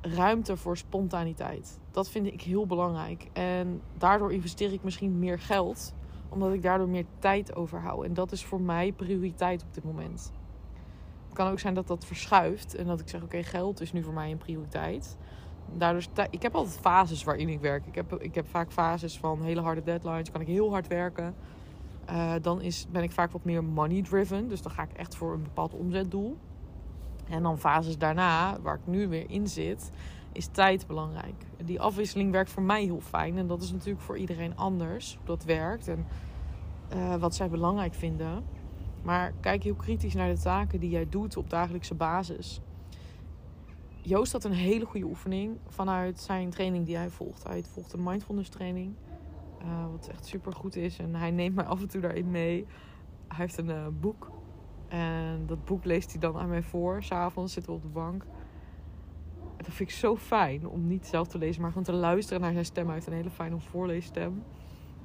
ruimte 0.05 0.57
voor 0.57 0.77
spontaniteit. 0.77 1.79
Dat 1.91 2.11
vind 2.11 2.27
ik 2.27 2.43
heel 2.43 2.67
belangrijk. 2.67 3.29
En 3.33 3.83
daardoor 3.99 4.33
investeer 4.33 4.73
ik 4.73 4.83
misschien 4.83 5.19
meer 5.19 5.39
geld, 5.39 5.95
omdat 6.29 6.53
ik 6.53 6.63
daardoor 6.63 6.89
meer 6.89 7.05
tijd 7.19 7.57
overhoud. 7.57 8.05
En 8.05 8.15
dat 8.15 8.33
is 8.33 8.45
voor 8.45 8.61
mij 8.61 8.93
prioriteit 8.93 9.63
op 9.63 9.75
dit 9.75 9.85
moment. 9.85 10.33
Het 11.25 11.35
kan 11.35 11.51
ook 11.51 11.59
zijn 11.59 11.75
dat 11.75 11.87
dat 11.87 12.05
verschuift 12.05 12.75
en 12.75 12.87
dat 12.87 13.01
ik 13.01 13.09
zeg: 13.09 13.23
oké, 13.23 13.43
geld 13.43 13.81
is 13.81 13.93
nu 13.93 14.03
voor 14.03 14.13
mij 14.13 14.31
een 14.31 14.39
prioriteit. 14.39 15.17
Daardoor, 15.73 16.03
ik 16.31 16.43
heb 16.43 16.55
altijd 16.55 16.79
fases 16.79 17.25
waarin 17.25 17.49
ik 17.49 17.61
werk. 17.61 17.87
Ik 17.87 17.95
heb, 17.95 18.13
ik 18.21 18.35
heb 18.35 18.49
vaak 18.49 18.73
fases 18.73 19.19
van 19.19 19.43
hele 19.43 19.61
harde 19.61 19.83
deadlines. 19.83 20.31
Kan 20.31 20.41
ik 20.41 20.47
heel 20.47 20.71
hard 20.71 20.87
werken. 20.87 21.35
Eh, 22.07 22.33
dan 22.43 22.61
is, 22.61 22.87
ben 22.91 23.03
ik 23.03 23.13
vaak 23.13 23.33
wat 23.33 23.45
meer 23.45 23.65
money 23.65 24.03
driven. 24.03 24.49
Dus 24.49 24.63
dan 24.63 24.73
ga 24.73 24.83
ik 24.83 24.93
echt 24.93 25.17
voor 25.17 25.33
een 25.33 25.43
bepaald 25.43 25.75
omzetdoel. 25.75 26.37
En 27.29 27.43
dan 27.43 27.59
fases 27.59 27.99
daarna, 27.99 28.61
waar 28.61 28.75
ik 28.75 28.87
nu 28.87 29.09
weer 29.09 29.31
in 29.31 29.49
zit, 29.49 29.91
is 30.33 30.47
tijd 30.47 30.87
belangrijk. 30.87 31.45
Die 31.65 31.81
afwisseling 31.81 32.33
werkt 32.33 32.51
voor 32.51 32.63
mij 32.63 32.85
heel 32.85 33.01
fijn. 33.01 33.39
En 33.39 33.47
dat 33.47 33.63
is 33.63 33.73
natuurlijk 33.73 34.01
voor 34.01 34.19
iedereen 34.19 34.57
anders 34.57 35.15
hoe 35.17 35.27
dat 35.27 35.45
werkt. 35.45 35.89
En 35.89 36.07
eh, 36.89 37.15
wat 37.15 37.35
zij 37.35 37.49
belangrijk 37.49 37.95
vinden. 37.95 38.45
Maar 39.03 39.33
kijk 39.41 39.63
heel 39.63 39.75
kritisch 39.75 40.15
naar 40.15 40.35
de 40.35 40.41
taken 40.41 40.81
die 40.81 40.91
jij 40.91 41.09
doet 41.09 41.37
op 41.37 41.51
dagelijkse 41.51 41.95
basis. 41.95 42.61
Joost 44.03 44.33
had 44.33 44.45
een 44.45 44.53
hele 44.53 44.85
goede 44.85 45.07
oefening 45.07 45.57
vanuit 45.69 46.21
zijn 46.21 46.51
training 46.51 46.87
die 46.87 46.97
hij 46.97 47.11
volgt. 47.11 47.45
Hij 47.45 47.65
volgt 47.71 47.93
een 47.93 48.03
mindfulness 48.03 48.49
training. 48.49 48.95
Eh, 49.65 49.91
wat 49.91 50.09
echt 50.09 50.27
super 50.27 50.53
goed 50.53 50.77
is. 50.77 50.99
En 50.99 51.15
hij 51.15 51.31
neemt 51.31 51.55
mij 51.55 51.65
af 51.65 51.81
en 51.81 51.89
toe 51.89 52.01
daarin 52.01 52.31
mee. 52.31 52.67
Hij 53.29 53.37
heeft 53.37 53.59
een 53.59 53.71
eh, 53.71 53.87
boek. 54.01 54.31
En 54.89 55.47
dat 55.47 55.65
boek 55.65 55.85
leest 55.85 56.11
hij 56.11 56.21
dan 56.21 56.37
aan 56.37 56.49
mij 56.49 56.63
voor. 56.63 57.03
S'avonds 57.03 57.53
zitten 57.53 57.73
we 57.73 57.79
op 57.79 57.85
de 57.85 57.93
bank. 57.93 58.23
En 59.57 59.65
dat 59.65 59.75
vind 59.75 59.89
ik 59.89 59.95
zo 59.95 60.17
fijn 60.17 60.69
om 60.69 60.87
niet 60.87 61.07
zelf 61.07 61.29
te 61.29 61.39
lezen, 61.39 61.61
maar 61.61 61.71
gewoon 61.71 61.85
te 61.87 61.93
luisteren 61.93 62.41
naar 62.41 62.53
zijn 62.53 62.65
stem. 62.65 62.91
Heeft 62.91 63.07
een 63.07 63.13
hele 63.13 63.31
fijne 63.31 63.59
voorleesstem. 63.61 64.43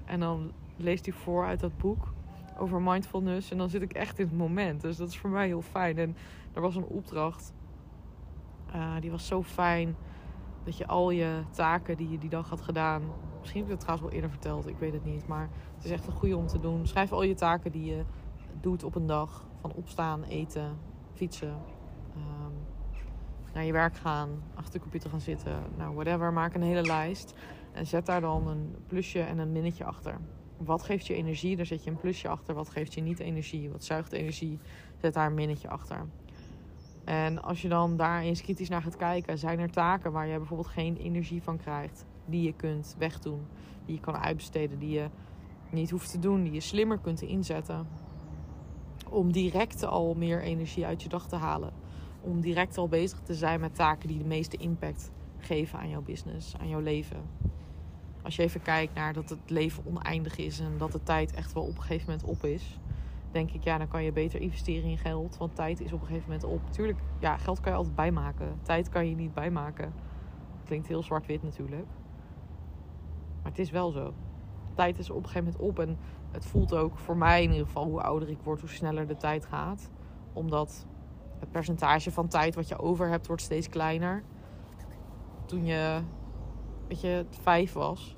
En 0.06 0.20
dan 0.20 0.52
leest 0.78 1.06
hij 1.06 1.14
voor 1.14 1.46
uit 1.46 1.60
dat 1.60 1.78
boek 1.78 2.14
over 2.58 2.82
mindfulness. 2.82 3.52
En 3.52 3.58
dan 3.58 3.70
zit 3.70 3.82
ik 3.82 3.94
echt 3.94 4.20
in 4.20 4.26
het 4.28 4.38
moment. 4.38 4.82
Dus 4.82 4.98
dat 4.98 5.10
is 5.10 5.18
voor 5.18 5.30
mij 5.30 5.46
heel 5.48 5.62
fijn. 5.62 5.98
En 5.98 6.16
er 6.54 6.62
was 6.62 6.76
een 6.76 6.86
opdracht. 6.86 7.54
eh, 8.72 8.96
die 9.00 9.12
was 9.12 9.28
zo 9.28 9.44
fijn. 9.44 9.96
Dat 10.64 10.78
je 10.78 10.88
al 10.88 11.10
je 11.12 11.44
taken 11.52 11.98
die 11.98 12.10
je 12.10 12.18
die 12.18 12.30
dag 12.30 12.50
had 12.50 12.62
gedaan. 12.62 13.02
Misschien 13.40 13.62
heb 13.62 13.70
ik 13.70 13.76
dat 13.78 13.80
trouwens 13.88 14.08
wel 14.10 14.16
eerder 14.16 14.38
verteld. 14.38 14.68
Ik 14.68 14.78
weet 14.78 14.94
het 14.94 15.06
niet. 15.06 15.28
Maar 15.28 15.50
het 15.76 15.86
is 15.86 15.92
echt 15.92 16.08
een 16.08 16.14
goede 16.14 16.38
om 16.38 16.48
te 16.48 16.60
doen. 16.60 16.88
Schrijf 16.88 17.12
al 17.12 17.24
je 17.24 17.34
taken 17.34 17.72
die 17.72 17.86
je 17.86 18.04
doet 18.62 18.84
op 18.84 18.96
een 18.96 19.08
dag. 19.08 19.48
Van 19.62 19.74
opstaan, 19.74 20.24
eten, 20.24 20.78
fietsen. 21.14 21.58
ehm, 22.16 22.54
naar 23.54 23.64
je 23.64 23.72
werk 23.72 23.96
gaan. 23.96 24.30
Achter 24.56 24.74
de 24.74 24.80
computer 24.80 25.10
gaan 25.10 25.22
zitten. 25.22 25.64
Nou, 25.78 25.94
whatever. 25.96 26.34
Maak 26.34 26.54
een 26.54 26.62
hele 26.62 26.82
lijst. 26.82 27.34
En 27.72 27.88
zet 27.88 28.06
daar 28.06 28.22
dan 28.22 28.48
een 28.48 28.76
plusje 28.88 29.22
en 29.22 29.38
een 29.38 29.52
minnetje 29.52 29.84
achter. 29.84 30.18
Wat 30.58 30.84
geeft 30.84 31.08
je 31.08 31.14
energie? 31.14 31.56
Daar 31.56 31.66
zet 31.66 31.84
je 31.84 31.90
een 31.90 31.98
plusje 31.98 32.28
achter. 32.28 32.56
Wat 32.56 32.70
geeft 32.70 32.94
je 32.94 33.02
niet 33.02 33.20
energie? 33.20 33.70
Wat 33.70 33.84
zuigt 33.84 34.12
energie? 34.12 34.60
Zet 34.98 35.14
daar 35.14 35.28
een 35.28 35.34
minnetje 35.34 35.70
achter. 35.70 36.06
En 37.10 37.42
als 37.42 37.62
je 37.62 37.68
dan 37.68 37.98
daar 37.98 38.22
eens 38.22 38.42
kritisch 38.42 38.70
naar 38.70 38.82
gaat 38.82 38.96
kijken, 38.96 39.38
zijn 39.38 39.60
er 39.60 39.72
taken 39.72 40.12
waar 40.12 40.28
je 40.28 40.38
bijvoorbeeld 40.38 40.70
geen 40.70 40.98
energie 40.98 41.44
van 41.44 41.58
krijgt, 41.58 42.06
die 42.26 42.44
je 42.44 42.54
kunt 42.54 42.96
wegdoen, 42.98 43.46
die 43.86 43.96
je 43.96 44.02
kan 44.02 44.18
uitbesteden, 44.18 44.80
die 44.80 44.90
je 44.90 45.10
niet 45.70 45.90
hoeft 45.90 46.12
te 46.12 46.20
doen, 46.20 46.44
die 46.44 46.52
je 46.52 46.60
slimmer 46.60 47.00
kunt 47.00 47.22
inzetten. 47.22 47.88
Om 49.10 49.32
direct 49.32 49.84
al 49.84 50.14
meer 50.14 50.42
energie 50.42 50.86
uit 50.86 51.04
je 51.04 51.10
dag 51.10 51.28
te 51.28 51.36
halen. 51.36 51.74
Om 52.22 52.42
direct 52.42 52.78
al 52.78 52.88
bezig 52.88 53.20
te 53.20 53.36
zijn 53.36 53.60
met 53.60 53.76
taken 53.76 54.08
die 54.08 54.18
de 54.18 54.28
meeste 54.28 54.58
impact 54.58 55.12
geven 55.38 55.80
aan 55.80 55.90
jouw 55.90 56.02
business, 56.02 56.56
aan 56.58 56.70
jouw 56.70 56.82
leven. 56.82 57.22
Als 58.22 58.36
je 58.36 58.44
even 58.44 58.62
kijkt 58.62 58.94
naar 58.94 59.14
dat 59.14 59.30
het 59.30 59.50
leven 59.50 59.84
oneindig 59.86 60.38
is 60.38 60.60
en 60.60 60.78
dat 60.78 60.92
de 60.92 61.04
tijd 61.04 61.34
echt 61.34 61.54
wel 61.54 61.64
op 61.64 61.76
een 61.76 61.82
gegeven 61.82 62.06
moment 62.12 62.28
op 62.28 62.44
is 62.44 62.80
denk 63.32 63.52
ik, 63.52 63.64
ja, 63.64 63.78
dan 63.78 63.88
kan 63.88 64.04
je 64.04 64.12
beter 64.12 64.42
investeren 64.42 64.90
in 64.90 64.98
geld. 64.98 65.38
Want 65.38 65.56
tijd 65.56 65.80
is 65.80 65.94
op 65.94 66.02
een 66.02 66.08
gegeven 66.08 66.30
moment 66.30 66.48
op. 66.48 66.72
Tuurlijk, 66.72 67.00
ja, 67.20 67.38
geld 67.38 67.60
kan 67.60 67.72
je 67.72 67.78
altijd 67.78 67.96
bijmaken. 67.96 68.60
Tijd 68.62 68.90
kan 68.90 69.10
je 69.10 69.16
niet 69.16 69.34
bijmaken. 69.34 69.94
Klinkt 70.66 70.88
heel 70.88 71.04
zwart-wit 71.04 71.44
natuurlijk. 71.44 71.88
Maar 73.42 73.52
het 73.52 73.60
is 73.60 73.72
wel 73.72 73.92
zo. 73.92 74.14
Tijd 74.76 75.00
is 75.00 75.10
op 75.10 75.24
een 75.24 75.30
gegeven 75.30 75.44
moment 75.44 75.70
op. 75.70 75.80
En 75.80 75.98
het 76.32 76.46
voelt 76.46 76.76
ook 76.76 76.98
voor 76.98 77.18
mij 77.18 77.44
in 77.44 77.52
ieder 77.52 77.66
geval, 77.66 77.86
hoe 77.86 78.02
ouder 78.02 78.30
ik 78.30 78.42
word, 78.44 78.60
hoe 78.60 78.70
sneller 78.70 79.08
de 79.08 79.18
tijd 79.18 79.46
gaat. 79.46 79.90
Omdat 80.34 80.88
het 81.40 81.52
percentage 81.52 82.12
van 82.12 82.28
tijd 82.28 82.56
wat 82.56 82.68
je 82.68 82.80
over 82.80 83.10
hebt, 83.10 83.28
wordt 83.28 83.42
steeds 83.42 83.70
kleiner. 83.70 84.24
Toen 85.46 85.66
je, 85.66 86.02
weet 86.88 87.02
je, 87.02 87.26
vijf 87.30 87.74
was, 87.74 88.18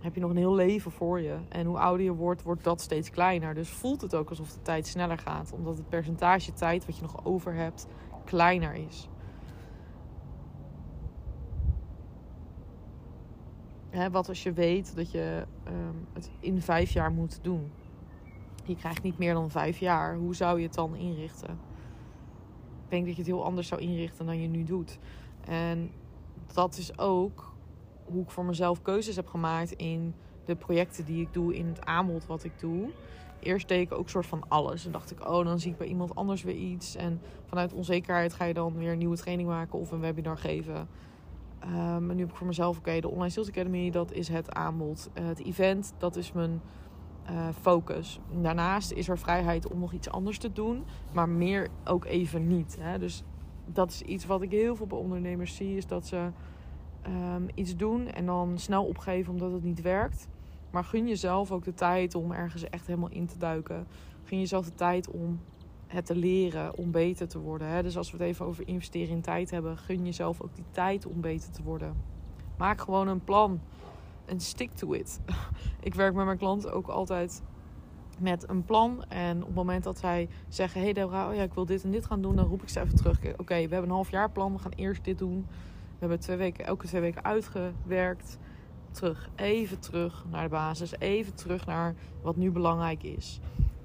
heb 0.00 0.14
je 0.14 0.20
nog 0.20 0.30
een 0.30 0.36
heel 0.36 0.54
leven 0.54 0.90
voor 0.90 1.20
je. 1.20 1.36
En 1.48 1.66
hoe 1.66 1.78
ouder 1.78 2.04
je 2.04 2.12
wordt, 2.12 2.42
wordt 2.42 2.64
dat 2.64 2.80
steeds 2.80 3.10
kleiner. 3.10 3.54
Dus 3.54 3.68
voelt 3.68 4.00
het 4.00 4.14
ook 4.14 4.28
alsof 4.28 4.52
de 4.52 4.62
tijd 4.62 4.86
sneller 4.86 5.18
gaat. 5.18 5.52
Omdat 5.52 5.76
het 5.76 5.88
percentage 5.88 6.52
tijd 6.52 6.86
wat 6.86 6.96
je 6.96 7.02
nog 7.02 7.24
over 7.24 7.54
hebt, 7.54 7.86
kleiner 8.24 8.74
is. 8.74 9.08
Hè, 13.90 14.10
wat 14.10 14.28
als 14.28 14.42
je 14.42 14.52
weet 14.52 14.96
dat 14.96 15.10
je 15.10 15.46
ehm, 15.64 15.96
het 16.12 16.30
in 16.40 16.62
vijf 16.62 16.90
jaar 16.90 17.12
moet 17.12 17.38
doen? 17.42 17.70
Je 18.64 18.76
krijgt 18.76 19.02
niet 19.02 19.18
meer 19.18 19.34
dan 19.34 19.50
vijf 19.50 19.78
jaar. 19.78 20.16
Hoe 20.16 20.34
zou 20.34 20.58
je 20.58 20.66
het 20.66 20.74
dan 20.74 20.96
inrichten? 20.96 21.50
Ik 22.84 22.96
denk 22.96 23.04
dat 23.06 23.14
je 23.14 23.22
het 23.22 23.30
heel 23.30 23.44
anders 23.44 23.68
zou 23.68 23.80
inrichten 23.80 24.26
dan 24.26 24.40
je 24.40 24.48
nu 24.48 24.64
doet. 24.64 24.98
En 25.40 25.90
dat 26.52 26.76
is 26.76 26.98
ook 26.98 27.49
hoe 28.10 28.22
ik 28.22 28.30
voor 28.30 28.44
mezelf 28.44 28.82
keuzes 28.82 29.16
heb 29.16 29.26
gemaakt 29.26 29.72
in 29.72 30.14
de 30.44 30.56
projecten 30.56 31.04
die 31.04 31.20
ik 31.20 31.32
doe, 31.32 31.54
in 31.54 31.66
het 31.66 31.84
aanbod 31.84 32.26
wat 32.26 32.44
ik 32.44 32.58
doe. 32.58 32.90
Eerst 33.40 33.68
deed 33.68 33.80
ik 33.80 33.98
ook 33.98 34.08
soort 34.08 34.26
van 34.26 34.44
alles. 34.48 34.86
En 34.86 34.92
dacht 34.92 35.10
ik, 35.10 35.28
oh, 35.28 35.44
dan 35.44 35.58
zie 35.58 35.70
ik 35.70 35.78
bij 35.78 35.86
iemand 35.86 36.14
anders 36.14 36.42
weer 36.42 36.54
iets. 36.54 36.96
En 36.96 37.20
vanuit 37.44 37.72
onzekerheid 37.72 38.32
ga 38.32 38.44
je 38.44 38.54
dan 38.54 38.76
weer 38.76 38.92
een 38.92 38.98
nieuwe 38.98 39.16
training 39.16 39.48
maken 39.48 39.78
of 39.78 39.90
een 39.90 40.00
webinar 40.00 40.38
geven. 40.38 40.88
Um, 41.64 42.10
en 42.10 42.16
nu 42.16 42.20
heb 42.20 42.30
ik 42.30 42.36
voor 42.36 42.46
mezelf, 42.46 42.78
oké, 42.78 43.00
de 43.00 43.08
Online 43.08 43.30
Sales 43.30 43.48
Academy, 43.48 43.90
dat 43.90 44.12
is 44.12 44.28
het 44.28 44.52
aanbod. 44.52 45.10
Uh, 45.18 45.26
het 45.26 45.44
event, 45.44 45.94
dat 45.98 46.16
is 46.16 46.32
mijn 46.32 46.60
uh, 47.30 47.48
focus. 47.60 48.20
Daarnaast 48.42 48.92
is 48.92 49.08
er 49.08 49.18
vrijheid 49.18 49.68
om 49.68 49.78
nog 49.78 49.92
iets 49.92 50.10
anders 50.10 50.38
te 50.38 50.52
doen, 50.52 50.84
maar 51.12 51.28
meer 51.28 51.68
ook 51.84 52.04
even 52.04 52.46
niet. 52.46 52.76
Hè? 52.80 52.98
Dus 52.98 53.22
dat 53.66 53.90
is 53.90 54.02
iets 54.02 54.26
wat 54.26 54.42
ik 54.42 54.50
heel 54.50 54.76
veel 54.76 54.86
bij 54.86 54.98
ondernemers 54.98 55.56
zie, 55.56 55.76
is 55.76 55.86
dat 55.86 56.06
ze 56.06 56.30
um, 57.06 57.48
iets 57.54 57.76
doen 57.76 58.08
en 58.08 58.26
dan 58.26 58.58
snel 58.58 58.84
opgeven 58.84 59.32
omdat 59.32 59.52
het 59.52 59.62
niet 59.62 59.80
werkt. 59.80 60.28
Maar 60.70 60.84
gun 60.84 61.08
jezelf 61.08 61.52
ook 61.52 61.64
de 61.64 61.74
tijd 61.74 62.14
om 62.14 62.32
ergens 62.32 62.64
echt 62.64 62.86
helemaal 62.86 63.10
in 63.10 63.26
te 63.26 63.38
duiken. 63.38 63.86
Gun 64.24 64.38
jezelf 64.38 64.64
de 64.64 64.74
tijd 64.74 65.10
om 65.10 65.40
het 65.86 66.06
te 66.06 66.16
leren, 66.16 66.76
om 66.76 66.90
beter 66.90 67.28
te 67.28 67.38
worden. 67.38 67.68
Hè? 67.68 67.82
Dus 67.82 67.96
als 67.96 68.10
we 68.10 68.16
het 68.16 68.26
even 68.26 68.46
over 68.46 68.68
investeren 68.68 69.14
in 69.14 69.20
tijd 69.20 69.50
hebben, 69.50 69.78
gun 69.78 70.04
jezelf 70.04 70.40
ook 70.40 70.54
die 70.54 70.64
tijd 70.70 71.06
om 71.06 71.20
beter 71.20 71.50
te 71.50 71.62
worden. 71.62 71.94
Maak 72.58 72.80
gewoon 72.80 73.08
een 73.08 73.24
plan 73.24 73.60
en 74.24 74.40
stick 74.40 74.70
to 74.70 74.92
it. 74.92 75.20
Ik 75.80 75.94
werk 75.94 76.14
met 76.14 76.24
mijn 76.24 76.38
klanten 76.38 76.72
ook 76.72 76.88
altijd 76.88 77.42
met 78.18 78.48
een 78.48 78.64
plan. 78.64 79.04
En 79.08 79.40
op 79.40 79.46
het 79.46 79.54
moment 79.54 79.84
dat 79.84 79.98
zij 79.98 80.28
zeggen: 80.48 80.80
Hey 80.80 80.92
Deborah, 80.92 81.28
oh 81.28 81.34
ja, 81.34 81.42
ik 81.42 81.54
wil 81.54 81.66
dit 81.66 81.84
en 81.84 81.90
dit 81.90 82.06
gaan 82.06 82.22
doen, 82.22 82.36
dan 82.36 82.46
roep 82.46 82.62
ik 82.62 82.68
ze 82.68 82.80
even 82.80 82.96
terug. 82.96 83.18
Oké, 83.36 83.54
we 83.54 83.60
hebben 83.60 83.82
een 83.82 83.90
half 83.90 84.10
jaar 84.10 84.30
plan, 84.30 84.52
we 84.52 84.58
gaan 84.58 84.72
eerst 84.76 85.04
dit 85.04 85.18
doen. 85.18 85.46
We 86.00 86.06
hebben 86.06 86.24
twee 86.24 86.36
weken, 86.36 86.64
elke 86.64 86.86
twee 86.86 87.00
weken 87.00 87.24
uitgewerkt. 87.24 88.38
Terug, 88.90 89.30
even 89.36 89.78
terug 89.78 90.24
naar 90.30 90.42
de 90.42 90.48
basis. 90.48 90.98
Even 90.98 91.34
terug 91.34 91.66
naar 91.66 91.94
wat 92.22 92.36
nu 92.36 92.50
belangrijk 92.50 93.02
is. 93.02 93.40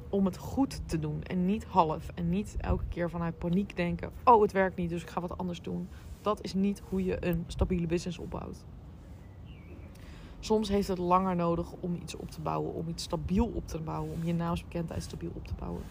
Om 0.09 0.25
het 0.25 0.37
goed 0.37 0.81
te 0.87 0.99
doen 0.99 1.23
en 1.23 1.45
niet 1.45 1.65
half. 1.65 2.09
En 2.13 2.29
niet 2.29 2.55
elke 2.59 2.83
keer 2.89 3.09
vanuit 3.09 3.37
paniek 3.37 3.75
denken: 3.75 4.11
oh, 4.23 4.41
het 4.41 4.51
werkt 4.51 4.75
niet, 4.75 4.89
dus 4.89 5.01
ik 5.01 5.09
ga 5.09 5.21
wat 5.21 5.37
anders 5.37 5.61
doen. 5.61 5.87
Dat 6.21 6.43
is 6.43 6.53
niet 6.53 6.81
hoe 6.89 7.03
je 7.03 7.25
een 7.25 7.43
stabiele 7.47 7.87
business 7.87 8.17
opbouwt. 8.17 8.65
Soms 10.39 10.69
heeft 10.69 10.87
het 10.87 10.97
langer 10.97 11.35
nodig 11.35 11.71
om 11.79 11.95
iets 12.01 12.15
op 12.15 12.31
te 12.31 12.41
bouwen, 12.41 12.73
om 12.73 12.87
iets 12.87 13.03
stabiel 13.03 13.45
op 13.45 13.67
te 13.67 13.79
bouwen, 13.79 14.13
om 14.13 14.23
je 14.23 14.33
naamsbekendheid 14.33 15.03
stabiel 15.03 15.31
op 15.33 15.47
te 15.47 15.53
bouwen. 15.59 15.81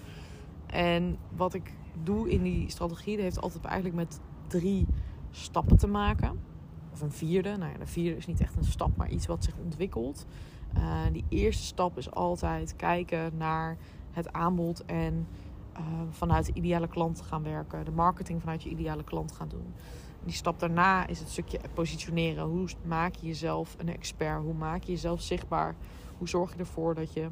En 0.67 1.19
wat 1.37 1.55
ik 1.55 1.73
doe 2.03 2.31
in 2.31 2.43
die 2.43 2.71
strategie, 2.71 3.15
dat 3.15 3.25
heeft 3.25 3.41
altijd 3.41 3.65
eigenlijk 3.65 3.97
met 3.97 4.21
drie 4.47 4.87
stappen 5.35 5.77
te 5.77 5.87
maken. 5.87 6.41
Of 6.93 7.01
een 7.01 7.13
vierde. 7.13 7.57
Nou 7.57 7.73
ja, 7.73 7.79
de 7.79 7.87
vierde 7.87 8.17
is 8.17 8.27
niet 8.27 8.41
echt 8.41 8.57
een 8.57 8.65
stap, 8.65 8.97
maar 8.97 9.11
iets 9.11 9.27
wat 9.27 9.45
zich 9.45 9.55
ontwikkelt. 9.57 10.27
Uh, 10.77 11.01
die 11.13 11.25
eerste 11.29 11.63
stap 11.63 11.99
is 11.99 12.11
altijd 12.11 12.77
kijken 12.77 13.37
naar 13.37 13.77
het 14.11 14.33
aanbod 14.33 14.85
en 14.85 15.27
uh, 15.79 15.81
vanuit 16.11 16.47
de 16.47 16.53
ideale 16.53 16.89
klant 16.89 17.21
gaan 17.21 17.43
werken. 17.43 17.85
De 17.85 17.91
marketing 17.91 18.41
vanuit 18.41 18.63
je 18.63 18.71
ideale 18.71 19.05
klant 19.05 19.33
gaan 19.33 19.49
doen. 19.49 19.75
Die 20.25 20.35
stap 20.35 20.61
daarna 20.61 21.07
is 21.07 21.19
het 21.19 21.29
stukje 21.31 21.61
positioneren. 21.75 22.45
Hoe 22.45 22.69
maak 22.85 23.15
je 23.15 23.27
jezelf 23.27 23.77
een 23.79 23.89
expert? 23.89 24.43
Hoe 24.43 24.55
maak 24.55 24.83
je 24.83 24.93
jezelf 24.93 25.21
zichtbaar? 25.21 25.75
Hoe 26.19 26.29
zorg 26.29 26.53
je 26.53 26.59
ervoor 26.59 26.95
dat 26.95 27.13
je 27.13 27.23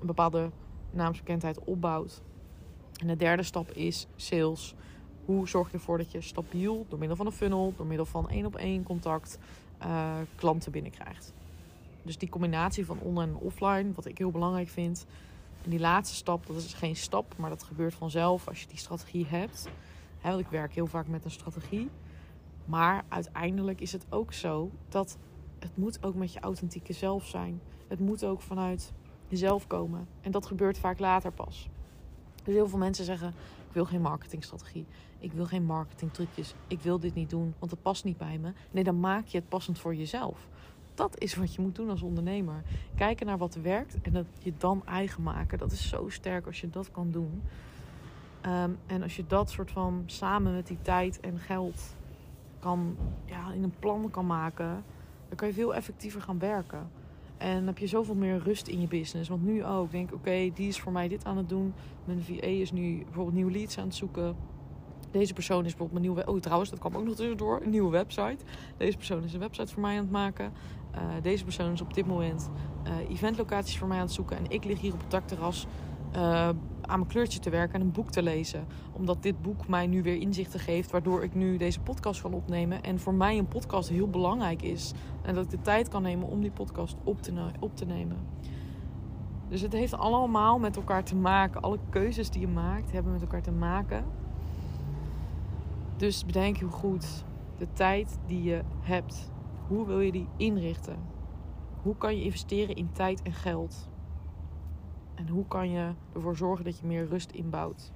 een 0.00 0.06
bepaalde 0.06 0.50
naamsbekendheid 0.90 1.64
opbouwt? 1.64 2.22
En 3.00 3.06
de 3.06 3.16
derde 3.16 3.42
stap 3.42 3.70
is 3.70 4.06
sales. 4.16 4.74
Hoe 5.26 5.48
zorg 5.48 5.70
je 5.70 5.76
ervoor 5.76 5.98
dat 5.98 6.12
je 6.12 6.20
stabiel, 6.20 6.86
door 6.88 6.98
middel 6.98 7.16
van 7.16 7.26
een 7.26 7.32
funnel, 7.32 7.74
door 7.76 7.86
middel 7.86 8.06
van 8.06 8.28
één 8.28 8.46
op 8.46 8.56
één 8.56 8.82
contact, 8.82 9.38
uh, 9.82 10.14
klanten 10.34 10.72
binnenkrijgt? 10.72 11.32
Dus 12.02 12.18
die 12.18 12.28
combinatie 12.28 12.86
van 12.86 12.98
online 13.00 13.32
en 13.32 13.38
offline, 13.38 13.92
wat 13.94 14.06
ik 14.06 14.18
heel 14.18 14.30
belangrijk 14.30 14.68
vind. 14.68 15.06
En 15.64 15.70
die 15.70 15.80
laatste 15.80 16.16
stap, 16.16 16.46
dat 16.46 16.56
is 16.56 16.74
geen 16.74 16.96
stap, 16.96 17.34
maar 17.36 17.50
dat 17.50 17.62
gebeurt 17.62 17.94
vanzelf 17.94 18.48
als 18.48 18.60
je 18.60 18.68
die 18.68 18.78
strategie 18.78 19.26
hebt. 19.26 19.68
He, 20.18 20.28
want 20.30 20.40
ik 20.40 20.50
werk 20.50 20.74
heel 20.74 20.86
vaak 20.86 21.06
met 21.06 21.24
een 21.24 21.30
strategie. 21.30 21.90
Maar 22.64 23.04
uiteindelijk 23.08 23.80
is 23.80 23.92
het 23.92 24.06
ook 24.08 24.32
zo 24.32 24.70
dat 24.88 25.16
het 25.58 25.76
moet 25.76 26.04
ook 26.04 26.14
met 26.14 26.32
je 26.32 26.40
authentieke 26.40 26.92
zelf 26.92 27.26
zijn. 27.26 27.60
Het 27.88 28.00
moet 28.00 28.24
ook 28.24 28.40
vanuit 28.40 28.92
jezelf 29.28 29.66
komen. 29.66 30.06
En 30.20 30.30
dat 30.30 30.46
gebeurt 30.46 30.78
vaak 30.78 30.98
later 30.98 31.32
pas. 31.32 31.68
Dus 32.44 32.54
heel 32.54 32.68
veel 32.68 32.78
mensen 32.78 33.04
zeggen: 33.04 33.34
wil 33.76 33.84
geen 33.84 34.00
marketingstrategie. 34.00 34.86
Ik 35.18 35.32
wil 35.32 35.46
geen 35.46 35.64
marketingtrucjes. 35.64 36.54
Ik 36.66 36.80
wil 36.80 36.98
dit 36.98 37.14
niet 37.14 37.30
doen, 37.30 37.54
want 37.58 37.70
het 37.70 37.82
past 37.82 38.04
niet 38.04 38.18
bij 38.18 38.38
me. 38.38 38.52
Nee, 38.70 38.84
dan 38.84 39.00
maak 39.00 39.26
je 39.26 39.38
het 39.38 39.48
passend 39.48 39.78
voor 39.78 39.94
jezelf. 39.94 40.48
Dat 40.94 41.20
is 41.20 41.34
wat 41.34 41.54
je 41.54 41.62
moet 41.62 41.74
doen 41.74 41.90
als 41.90 42.02
ondernemer. 42.02 42.62
Kijken 42.94 43.26
naar 43.26 43.38
wat 43.38 43.54
werkt 43.54 44.00
en 44.02 44.12
dat 44.12 44.26
je 44.38 44.52
dan 44.58 44.82
eigen 44.86 45.22
maken. 45.22 45.58
Dat 45.58 45.72
is 45.72 45.88
zo 45.88 46.08
sterk 46.08 46.46
als 46.46 46.60
je 46.60 46.70
dat 46.70 46.90
kan 46.90 47.10
doen. 47.10 47.42
Ehm, 48.40 48.70
en 48.86 49.02
als 49.02 49.16
je 49.16 49.26
dat 49.26 49.50
soort 49.50 49.70
van 49.70 50.02
samen 50.06 50.54
met 50.54 50.66
die 50.66 50.82
tijd 50.82 51.20
en 51.20 51.38
geld 51.38 51.94
kan, 52.58 52.96
ja, 53.24 53.52
in 53.52 53.62
een 53.62 53.78
plan 53.78 54.10
kan 54.10 54.26
maken, 54.26 54.84
dan 55.28 55.36
kan 55.36 55.48
je 55.48 55.54
veel 55.54 55.74
effectiever 55.74 56.22
gaan 56.22 56.38
werken. 56.38 56.90
En 57.38 57.66
heb 57.66 57.78
je 57.78 57.86
zoveel 57.86 58.14
meer 58.14 58.38
rust 58.38 58.66
in 58.66 58.80
je 58.80 58.86
business. 58.86 59.28
Want 59.28 59.44
nu 59.44 59.64
ook, 59.64 59.90
denk 59.90 60.12
oké, 60.12 60.50
die 60.54 60.68
is 60.68 60.80
voor 60.80 60.92
mij 60.92 61.08
dit 61.08 61.24
aan 61.24 61.36
het 61.36 61.48
doen. 61.48 61.74
Mijn 62.04 62.22
VA 62.22 62.46
is 62.46 62.72
nu 62.72 63.04
bijvoorbeeld 63.04 63.34
nieuwe 63.34 63.52
leads 63.52 63.78
aan 63.78 63.86
het 63.86 63.94
zoeken. 63.94 64.36
Deze 65.10 65.32
persoon 65.32 65.64
is 65.64 65.74
bijvoorbeeld 65.74 66.00
mijn 66.02 66.14
nieuwe... 66.14 66.32
Oh, 66.32 66.40
trouwens, 66.40 66.70
dat 66.70 66.78
kwam 66.78 66.96
ook 66.96 67.04
nog 67.04 67.14
tussendoor. 67.14 67.60
Een 67.62 67.70
nieuwe 67.70 67.90
website. 67.90 68.44
Deze 68.76 68.96
persoon 68.96 69.24
is 69.24 69.32
een 69.32 69.40
website 69.40 69.72
voor 69.72 69.82
mij 69.82 69.92
aan 69.92 70.02
het 70.02 70.10
maken. 70.10 70.52
Uh, 70.94 71.00
deze 71.22 71.44
persoon 71.44 71.72
is 71.72 71.80
op 71.80 71.94
dit 71.94 72.06
moment 72.06 72.50
uh, 72.86 73.10
eventlocaties 73.10 73.78
voor 73.78 73.88
mij 73.88 73.96
aan 73.96 74.04
het 74.04 74.12
zoeken. 74.12 74.36
En 74.36 74.44
ik 74.48 74.64
lig 74.64 74.80
hier 74.80 74.92
op 74.92 75.00
het 75.00 75.10
dakterras 75.10 75.66
uh, 76.16 76.48
aan 76.86 76.98
mijn 76.98 77.10
kleurtje 77.10 77.38
te 77.38 77.50
werken 77.50 77.74
en 77.74 77.80
een 77.80 77.92
boek 77.92 78.10
te 78.10 78.22
lezen. 78.22 78.66
Omdat 78.92 79.22
dit 79.22 79.42
boek 79.42 79.68
mij 79.68 79.86
nu 79.86 80.02
weer 80.02 80.20
inzichten 80.20 80.60
geeft, 80.60 80.90
waardoor 80.90 81.24
ik 81.24 81.34
nu 81.34 81.56
deze 81.56 81.80
podcast 81.80 82.20
kan 82.20 82.32
opnemen. 82.32 82.82
En 82.82 83.00
voor 83.00 83.14
mij 83.14 83.38
een 83.38 83.48
podcast 83.48 83.88
heel 83.88 84.08
belangrijk 84.08 84.62
is. 84.62 84.92
En 85.22 85.34
dat 85.34 85.44
ik 85.44 85.50
de 85.50 85.60
tijd 85.60 85.88
kan 85.88 86.02
nemen 86.02 86.28
om 86.28 86.40
die 86.40 86.50
podcast 86.50 86.96
op 87.04 87.22
te, 87.22 87.32
op 87.60 87.76
te 87.76 87.84
nemen. 87.84 88.16
Dus 89.48 89.60
het 89.60 89.72
heeft 89.72 89.94
allemaal 89.94 90.58
met 90.58 90.76
elkaar 90.76 91.04
te 91.04 91.16
maken. 91.16 91.60
Alle 91.60 91.78
keuzes 91.90 92.30
die 92.30 92.40
je 92.40 92.48
maakt 92.48 92.92
hebben 92.92 93.12
met 93.12 93.20
elkaar 93.20 93.42
te 93.42 93.52
maken. 93.52 94.04
Dus 95.96 96.24
bedenk 96.26 96.56
je 96.56 96.66
goed 96.66 97.24
de 97.58 97.72
tijd 97.72 98.18
die 98.26 98.42
je 98.42 98.62
hebt. 98.80 99.30
Hoe 99.68 99.86
wil 99.86 100.00
je 100.00 100.12
die 100.12 100.28
inrichten? 100.36 100.96
Hoe 101.82 101.96
kan 101.96 102.16
je 102.16 102.24
investeren 102.24 102.74
in 102.74 102.92
tijd 102.92 103.22
en 103.22 103.32
geld? 103.32 103.88
En 105.16 105.28
hoe 105.28 105.46
kan 105.46 105.70
je 105.70 105.92
ervoor 106.14 106.36
zorgen 106.36 106.64
dat 106.64 106.78
je 106.78 106.86
meer 106.86 107.06
rust 107.06 107.30
inbouwt? 107.30 107.92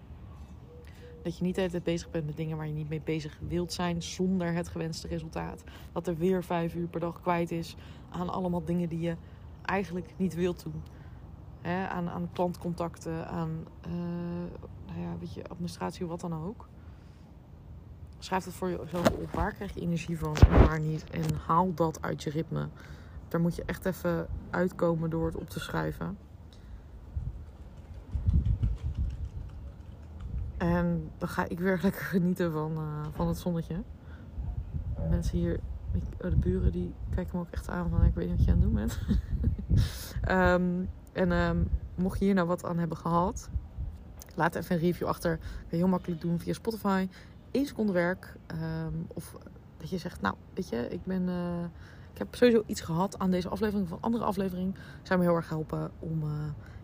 Dat 1.23 1.39
je 1.39 1.45
niet 1.45 1.55
de 1.55 1.61
hele 1.61 1.73
tijd 1.73 1.85
bezig 1.85 2.11
bent 2.11 2.27
met 2.27 2.37
dingen 2.37 2.57
waar 2.57 2.67
je 2.67 2.73
niet 2.73 2.89
mee 2.89 3.01
bezig 3.01 3.39
wilt 3.49 3.73
zijn 3.73 4.03
zonder 4.03 4.53
het 4.53 4.69
gewenste 4.69 5.09
resultaat. 5.09 5.65
Dat 5.93 6.07
er 6.07 6.17
weer 6.17 6.45
vijf 6.45 6.75
uur 6.75 6.89
per 6.89 7.01
dag 7.01 7.21
kwijt 7.21 7.51
is 7.51 7.77
aan 8.11 8.29
allemaal 8.29 8.65
dingen 8.65 8.89
die 8.89 9.01
je 9.01 9.17
eigenlijk 9.63 10.15
niet 10.17 10.35
wilt 10.35 10.63
doen. 10.63 10.83
aan, 11.89 12.09
aan 12.09 12.29
klantcontacten, 12.33 13.29
aan 13.29 13.67
uh, 13.87 13.93
nou 14.87 15.01
ja, 15.01 15.19
weet 15.19 15.35
je, 15.35 15.49
administratie, 15.49 16.07
wat 16.07 16.21
dan 16.21 16.45
ook. 16.45 16.69
Schrijf 18.19 18.45
het 18.45 18.55
voor 18.55 18.71
jezelf 18.71 19.11
op. 19.11 19.33
Waar 19.33 19.53
krijg 19.53 19.75
je 19.75 19.81
energie 19.81 20.19
van 20.19 20.37
en 20.37 20.67
waar 20.67 20.81
niet? 20.81 21.11
En 21.11 21.35
haal 21.47 21.75
dat 21.75 22.03
uit 22.03 22.23
je 22.23 22.31
ritme. 22.31 22.69
Daar 23.29 23.41
moet 23.41 23.57
je 23.57 23.63
echt 23.67 23.85
even 23.85 24.29
uitkomen 24.51 25.11
door 25.11 25.27
het 25.27 25.37
op 25.37 25.51
te 25.51 25.61
schrijven. 25.61 26.19
En 30.61 31.11
dan 31.19 31.29
ga 31.29 31.49
ik 31.49 31.59
weer 31.59 31.79
lekker 31.83 32.03
genieten 32.15 32.53
van, 32.53 32.73
uh, 32.73 33.07
van 33.11 33.29
het 33.29 33.39
zonnetje. 33.39 33.83
Mensen 35.11 35.39
hier, 35.39 35.61
oh, 35.95 36.31
de 36.31 36.37
buren, 36.37 36.73
die 36.73 36.95
kijken 37.15 37.37
me 37.37 37.43
ook 37.43 37.51
echt 37.51 37.69
aan 37.69 37.91
van 37.91 38.05
ik 38.05 38.15
weet 38.15 38.29
niet 38.29 38.37
wat 38.37 38.45
je 38.45 38.53
aan 38.53 38.59
het 38.59 38.67
doen 38.67 38.75
bent. 38.75 38.99
um, 40.29 40.89
en 41.23 41.33
um, 41.33 41.69
mocht 41.95 42.19
je 42.19 42.25
hier 42.25 42.35
nou 42.35 42.47
wat 42.47 42.65
aan 42.65 42.79
hebben 42.79 42.97
gehad, 42.97 43.51
laat 44.35 44.55
even 44.55 44.75
een 44.75 44.83
review 44.83 45.07
achter. 45.07 45.37
Kan 45.37 45.69
je 45.69 45.77
heel 45.77 45.89
makkelijk 45.89 46.21
doen 46.21 46.39
via 46.39 46.53
Spotify. 46.53 47.09
1 47.51 47.67
seconde 47.67 47.93
werk. 47.93 48.37
Um, 48.53 49.07
of 49.15 49.37
dat 49.77 49.91
je 49.91 49.99
zegt, 49.99 50.21
nou, 50.21 50.35
weet 50.55 50.69
je, 50.69 50.89
ik 50.89 51.05
ben... 51.05 51.23
Uh, 51.29 51.65
ik 52.13 52.19
heb 52.19 52.35
sowieso 52.35 52.63
iets 52.67 52.81
gehad 52.81 53.19
aan 53.19 53.31
deze 53.31 53.49
aflevering 53.49 53.91
een 53.91 54.01
andere 54.01 54.25
aflevering. 54.25 54.75
Zou 55.03 55.19
me 55.19 55.25
heel 55.25 55.35
erg 55.35 55.49
helpen 55.49 55.91
om 55.99 56.23
uh, 56.23 56.31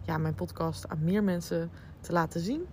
ja, 0.03 0.19
mijn 0.19 0.35
podcast 0.35 0.89
aan 0.89 1.05
meer 1.05 1.25
mensen 1.25 1.71
te 2.01 2.13
laten 2.13 2.41
zien. 2.41 2.67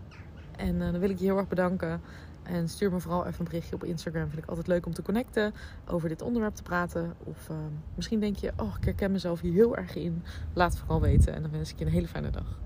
En 0.58 0.76
uh, 0.76 0.92
dan 0.92 1.00
wil 1.00 1.10
ik 1.10 1.20
je 1.20 1.26
heel 1.26 1.38
erg 1.38 1.48
bedanken. 1.48 2.02
En 2.44 2.70
stuur 2.70 2.92
me 2.92 3.00
vooral 3.00 3.26
even 3.26 3.40
een 3.40 3.46
berichtje 3.46 3.76
op 3.76 3.84
Instagram. 3.84 4.30
Vind 4.30 4.44
ik 4.44 4.50
altijd 4.50 4.68
leuk 4.68 4.86
om 4.86 4.94
te 4.94 5.02
connecten, 5.02 5.54
over 5.88 6.10
dit 6.10 6.22
onderwerp 6.22 6.56
te 6.56 6.64
praten. 6.64 7.14
Of 7.24 7.50
uh, 7.50 7.58
misschien 7.96 8.20
denk 8.20 8.36
je, 8.36 8.52
oh, 8.58 8.76
ik 8.80 8.84
herken 8.84 9.12
mezelf 9.12 9.42
hier 9.42 9.54
heel 9.54 9.78
erg 9.78 9.96
in. 9.96 10.24
Laat 10.54 10.72
het 10.72 10.80
vooral 10.80 11.02
weten. 11.02 11.34
En 11.34 11.42
dan 11.42 11.52
wens 11.52 11.72
ik 11.72 11.80
je 11.80 11.86
een 11.86 11.92
hele 11.92 12.08
fijne 12.08 12.30
dag. 12.30 12.64